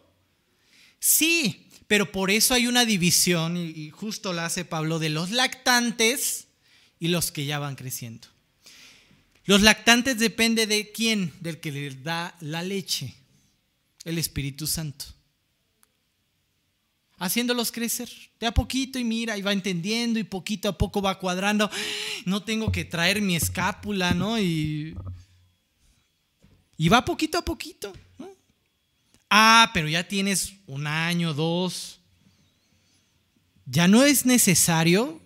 [0.99, 6.47] Sí, pero por eso hay una división, y justo la hace Pablo, de los lactantes
[6.99, 8.27] y los que ya van creciendo.
[9.45, 13.15] Los lactantes depende de quién, del que les da la leche,
[14.03, 15.05] el Espíritu Santo.
[17.19, 21.19] haciéndolos crecer de a poquito y mira, y va entendiendo y poquito a poco va
[21.19, 21.69] cuadrando.
[22.25, 24.39] No tengo que traer mi escápula, ¿no?
[24.39, 24.95] Y,
[26.77, 27.93] y va poquito a poquito.
[29.29, 31.99] Ah, pero ya tienes un año, dos.
[33.65, 35.21] Ya no es necesario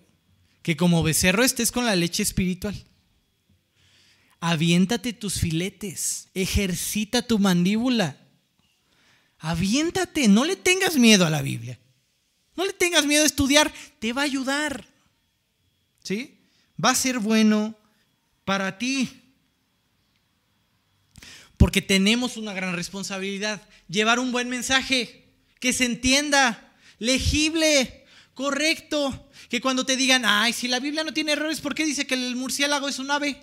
[0.62, 2.74] que como becerro estés con la leche espiritual.
[4.40, 8.16] Aviéntate tus filetes, ejercita tu mandíbula.
[9.38, 11.78] Aviéntate, no le tengas miedo a la Biblia.
[12.56, 14.84] No le tengas miedo a estudiar, te va a ayudar.
[16.02, 16.38] ¿Sí?
[16.84, 17.76] Va a ser bueno
[18.44, 19.21] para ti.
[21.62, 23.62] Porque tenemos una gran responsabilidad.
[23.86, 25.28] Llevar un buen mensaje,
[25.60, 28.04] que se entienda, legible,
[28.34, 29.30] correcto.
[29.48, 32.14] Que cuando te digan, ay, si la Biblia no tiene errores, ¿por qué dice que
[32.14, 33.40] el murciélago es un ave?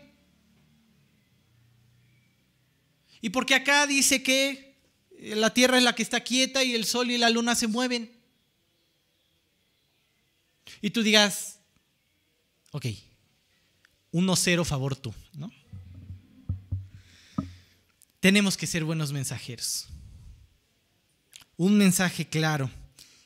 [3.22, 4.76] ¿Y porque acá dice que
[5.18, 8.12] la tierra es la que está quieta y el sol y la luna se mueven?
[10.82, 11.60] Y tú digas,
[12.72, 12.86] ok,
[14.12, 15.50] 1-0 favor tú, ¿no?
[18.20, 19.88] Tenemos que ser buenos mensajeros.
[21.58, 22.70] Un mensaje claro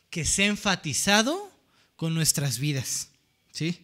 [0.09, 1.51] que sea enfatizado
[1.95, 3.09] con nuestras vidas,
[3.51, 3.79] ¿sí?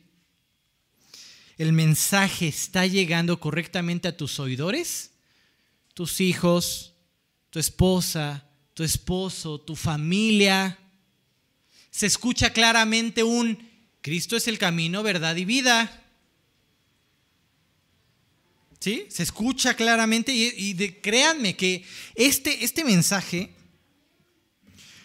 [1.58, 5.12] El mensaje está llegando correctamente a tus oidores,
[5.94, 6.94] tus hijos,
[7.50, 10.78] tu esposa, tu esposo, tu familia.
[11.92, 13.70] Se escucha claramente un
[14.02, 16.04] Cristo es el camino, verdad y vida.
[18.80, 19.06] ¿Sí?
[19.10, 21.84] Se escucha claramente y, créanme que
[22.16, 23.54] este, este mensaje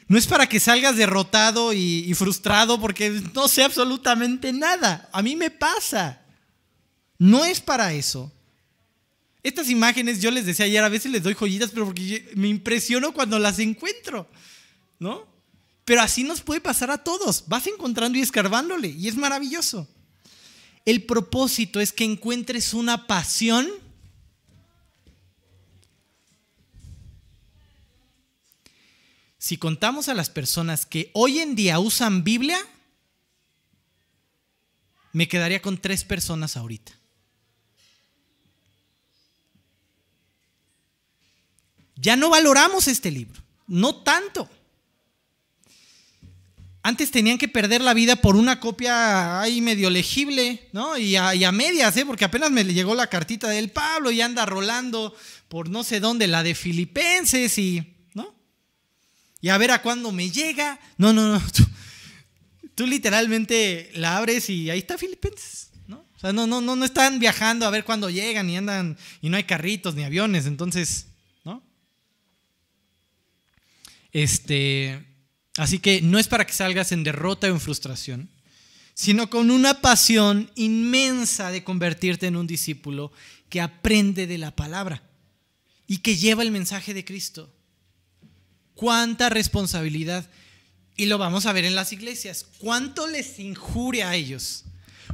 [0.07, 5.09] no es para que salgas derrotado y, y, frustrado porque no sé absolutamente nada.
[5.12, 6.22] A mí me pasa.
[7.18, 8.33] No es para eso.
[9.43, 13.12] Estas imágenes, yo les decía ayer, a veces les doy joyitas, pero porque me impresiono
[13.12, 14.29] cuando las encuentro,
[14.99, 15.27] ¿no?
[15.85, 17.45] Pero así nos puede pasar a todos.
[17.47, 19.87] Vas encontrando y escarbándole y es maravilloso.
[20.85, 23.68] El propósito es que encuentres una pasión
[29.45, 32.57] Si contamos a las personas que hoy en día usan Biblia,
[35.12, 36.93] me quedaría con tres personas ahorita.
[41.97, 44.49] Ya no valoramos este libro, no tanto.
[46.87, 50.99] Antes tenían que perder la vida por una copia ahí medio legible, ¿no?
[50.99, 52.05] Y a, medias, ¿eh?
[52.05, 55.16] Porque apenas me llegó la cartita del Pablo y anda rolando
[55.49, 58.35] por no sé dónde la de Filipenses y, ¿no?
[59.41, 60.78] Y a ver a cuándo me llega.
[60.99, 61.43] No, no, no.
[61.55, 61.64] Tú,
[62.74, 66.05] tú literalmente la abres y ahí está Filipenses, ¿no?
[66.14, 69.30] O sea, no, no, no, no están viajando a ver cuándo llegan y andan y
[69.30, 71.07] no hay carritos ni aviones, entonces,
[71.45, 71.62] ¿no?
[74.12, 75.14] Este
[75.57, 78.29] Así que no es para que salgas en derrota o en frustración,
[78.95, 83.13] sino con una pasión inmensa de convertirte en un discípulo
[83.49, 85.03] que aprende de la palabra
[85.87, 87.53] y que lleva el mensaje de Cristo.
[88.75, 90.29] Cuánta responsabilidad.
[90.97, 92.47] Y lo vamos a ver en las iglesias.
[92.59, 94.65] ¿Cuánto les injuria a ellos?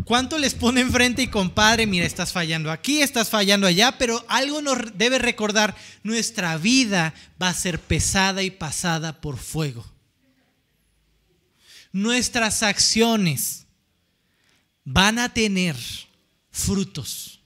[0.04, 4.62] ¿Cuánto les pone enfrente y compadre, mira, estás fallando aquí, estás fallando allá, pero algo
[4.62, 7.12] nos debe recordar, nuestra vida
[7.42, 9.84] va a ser pesada y pasada por fuego
[11.92, 13.66] nuestras acciones
[14.84, 15.76] van a tener
[16.50, 17.40] frutos.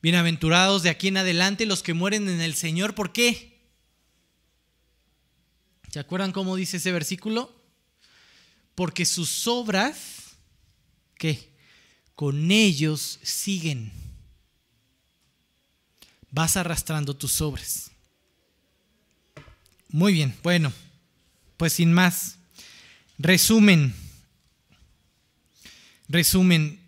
[0.00, 2.94] Bienaventurados de aquí en adelante los que mueren en el Señor.
[2.94, 3.52] ¿Por qué?
[5.90, 7.54] ¿Se acuerdan cómo dice ese versículo?
[8.74, 10.36] Porque sus obras,
[11.16, 11.52] ¿qué?
[12.14, 13.92] Con ellos siguen.
[16.30, 17.90] Vas arrastrando tus obras.
[19.88, 20.72] Muy bien, bueno,
[21.58, 22.38] pues sin más.
[23.18, 23.94] Resumen.
[26.08, 26.80] Resumen.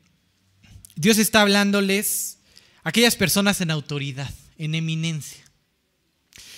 [0.97, 2.39] Dios está hablándoles
[2.83, 5.45] a aquellas personas en autoridad, en eminencia,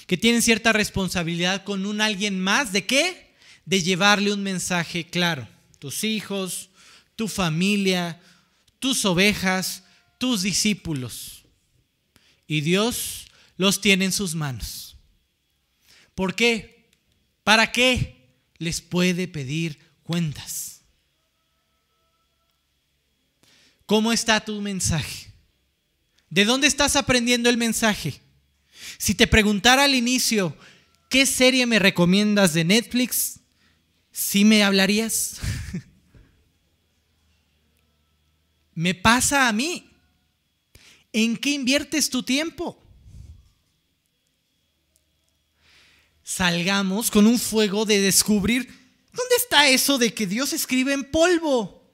[0.07, 2.73] que tienen cierta responsabilidad con un alguien más.
[2.73, 3.35] ¿De qué?
[3.65, 5.49] De llevarle un mensaje claro.
[5.79, 6.71] Tus hijos,
[7.17, 8.21] tu familia,
[8.79, 9.85] tus ovejas,
[10.19, 11.45] tus discípulos.
[12.47, 14.97] Y Dios los tiene en sus manos.
[16.15, 16.89] ¿Por qué?
[17.43, 18.16] ¿Para qué?
[18.59, 20.81] Les puede pedir cuentas.
[23.87, 25.33] ¿Cómo está tu mensaje?
[26.29, 28.21] ¿De dónde estás aprendiendo el mensaje?
[28.99, 30.57] Si te preguntara al inicio,
[31.09, 33.41] ¿qué serie me recomiendas de Netflix?
[34.11, 35.37] ¿Sí me hablarías?
[38.75, 39.89] me pasa a mí.
[41.13, 42.86] ¿En qué inviertes tu tiempo?
[46.27, 48.67] Salgamos con un fuego de descubrir
[49.13, 51.89] dónde está eso de que Dios escribe en polvo.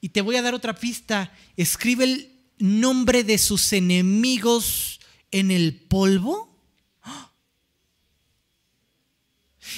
[0.00, 1.36] Y te voy a dar otra pista.
[1.56, 5.00] Escribe el nombre de sus enemigos
[5.32, 6.64] en el polvo.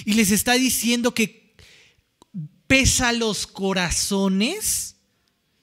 [0.05, 1.57] Y les está diciendo que
[2.67, 4.97] pesa los corazones.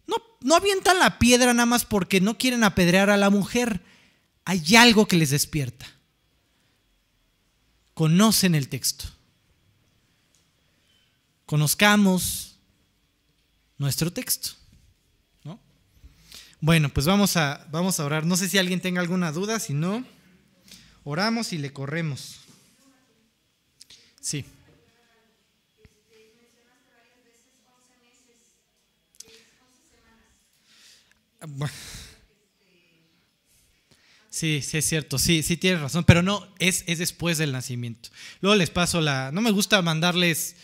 [0.07, 3.84] No, no avientan la piedra nada más porque no quieren apedrear a la mujer.
[4.45, 6.01] Hay algo que les despierta.
[8.02, 9.06] Conocen el texto.
[11.45, 12.58] Conozcamos
[13.78, 14.54] nuestro texto.
[15.43, 15.60] ¿no?
[16.62, 18.26] Bueno, pues vamos a, vamos a orar.
[18.26, 20.04] No sé si alguien tenga alguna duda, si no,
[21.04, 22.39] oramos y le corremos.
[24.20, 24.45] Sí.
[34.32, 38.09] Sí, sí es cierto, sí, sí tienes razón, pero no, es, es después del nacimiento.
[38.39, 39.29] Luego les paso la...
[39.34, 40.55] No me gusta mandarles,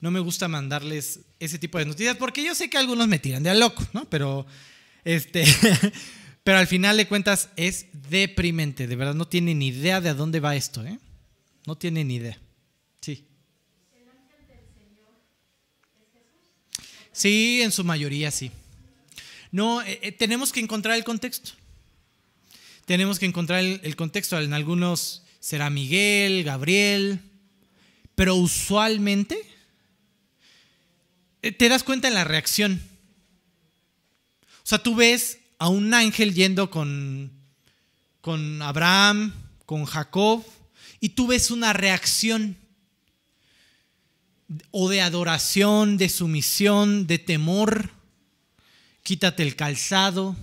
[0.00, 3.42] no me gusta mandarles ese tipo de noticias, porque yo sé que algunos me tiran
[3.42, 4.04] de a loco, ¿no?
[4.10, 4.46] Pero,
[5.06, 5.42] este,
[6.44, 10.14] pero al final de cuentas es deprimente, de verdad, no tienen ni idea de a
[10.14, 10.98] dónde va esto, ¿eh?
[11.66, 12.38] No tienen ni idea.
[13.00, 13.26] Sí.
[17.10, 18.50] Sí, en su mayoría sí.
[19.50, 21.52] No, eh, eh, tenemos que encontrar el contexto.
[22.86, 24.38] Tenemos que encontrar el, contexto.
[24.38, 27.20] En algunos será Miguel, Gabriel,
[28.14, 29.38] pero usualmente
[31.42, 32.82] eh, te das cuenta en la reacción.
[34.62, 37.32] O sea, tú ves a un ángel yendo con,
[38.20, 39.32] con Abraham,
[39.64, 40.44] con Jacob,
[41.00, 42.56] y tú ves una reacción
[44.70, 47.90] o de adoración, de sumisión, de temor.
[49.02, 50.36] Quítate el calzado,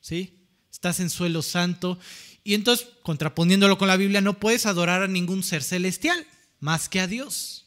[0.00, 0.39] ¿sí?
[0.80, 1.98] Estás en suelo santo.
[2.42, 6.26] Y entonces, contraponiéndolo con la Biblia, no puedes adorar a ningún ser celestial
[6.58, 7.66] más que a Dios.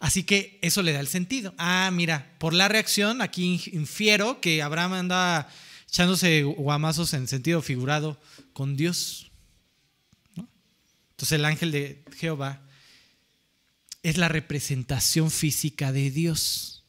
[0.00, 1.54] Así que eso le da el sentido.
[1.58, 5.50] Ah, mira, por la reacción, aquí infiero que Abraham anda
[5.86, 8.18] echándose guamazos en sentido figurado
[8.54, 9.30] con Dios.
[10.36, 12.62] Entonces el ángel de Jehová
[14.02, 16.86] es la representación física de Dios.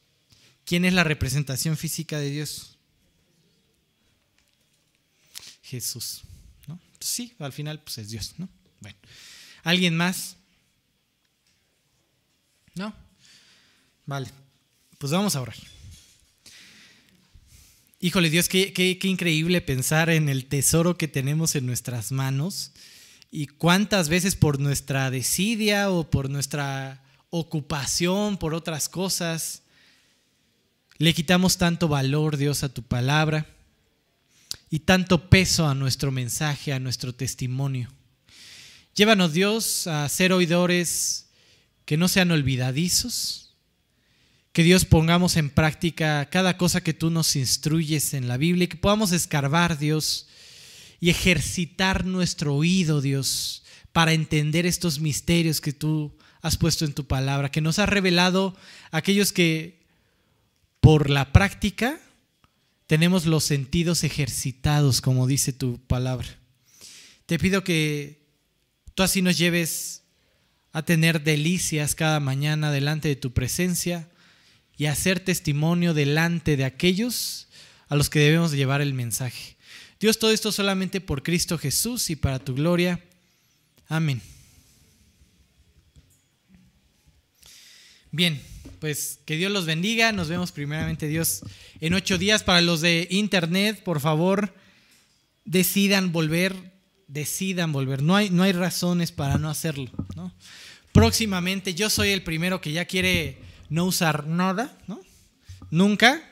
[0.64, 2.79] ¿Quién es la representación física de Dios?
[5.70, 6.22] Jesús.
[6.66, 6.80] ¿no?
[6.98, 8.34] Sí, al final pues es Dios.
[8.38, 8.48] ¿no?
[8.80, 8.98] Bueno,
[9.62, 10.36] ¿alguien más?
[12.74, 12.92] ¿No?
[14.04, 14.28] Vale,
[14.98, 15.56] pues vamos a orar.
[18.00, 22.72] Híjole Dios, qué, qué, qué increíble pensar en el tesoro que tenemos en nuestras manos
[23.30, 29.62] y cuántas veces por nuestra desidia o por nuestra ocupación, por otras cosas,
[30.96, 33.46] le quitamos tanto valor, Dios, a tu palabra
[34.70, 37.92] y tanto peso a nuestro mensaje, a nuestro testimonio.
[38.94, 41.28] Llévanos, Dios, a ser oidores
[41.84, 43.56] que no sean olvidadizos,
[44.52, 48.68] que Dios pongamos en práctica cada cosa que tú nos instruyes en la Biblia y
[48.68, 50.28] que podamos escarbar, Dios,
[51.00, 57.06] y ejercitar nuestro oído, Dios, para entender estos misterios que tú has puesto en tu
[57.06, 58.56] palabra, que nos has revelado
[58.92, 59.80] aquellos que
[60.80, 62.00] por la práctica
[62.90, 66.26] tenemos los sentidos ejercitados, como dice tu palabra.
[67.24, 68.26] Te pido que
[68.96, 70.02] tú así nos lleves
[70.72, 74.10] a tener delicias cada mañana delante de tu presencia
[74.76, 77.46] y a hacer testimonio delante de aquellos
[77.86, 79.56] a los que debemos llevar el mensaje.
[80.00, 83.00] Dios, todo esto solamente por Cristo Jesús y para tu gloria.
[83.86, 84.20] Amén.
[88.10, 88.42] Bien,
[88.80, 90.10] pues que Dios los bendiga.
[90.10, 91.42] Nos vemos primeramente Dios
[91.80, 92.42] en ocho días.
[92.42, 94.54] Para los de internet, por favor,
[95.44, 96.56] decidan volver,
[97.06, 98.02] decidan volver.
[98.02, 99.90] No hay, no hay razones para no hacerlo.
[100.92, 103.38] Próximamente, yo soy el primero que ya quiere
[103.68, 105.00] no usar nada, ¿no?
[105.70, 106.22] Nunca.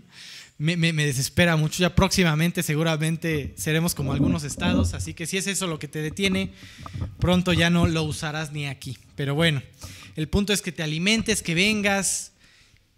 [0.58, 1.78] me, me, me, desespera mucho.
[1.78, 6.02] Ya próximamente seguramente seremos como algunos estados, así que si es eso lo que te
[6.02, 6.52] detiene,
[7.18, 8.98] pronto ya no lo usarás ni aquí.
[9.16, 9.62] Pero bueno,
[10.16, 12.32] el punto es que te alimentes, que vengas,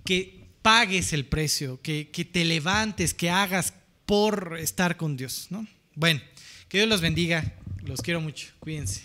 [0.04, 3.74] que pagues el precio, que, que te levantes, que hagas
[4.06, 5.66] por estar con Dios, ¿no?
[5.94, 6.20] Bueno,
[6.68, 7.54] que Dios los bendiga.
[7.84, 8.48] Los quiero mucho.
[8.60, 9.02] Cuídense.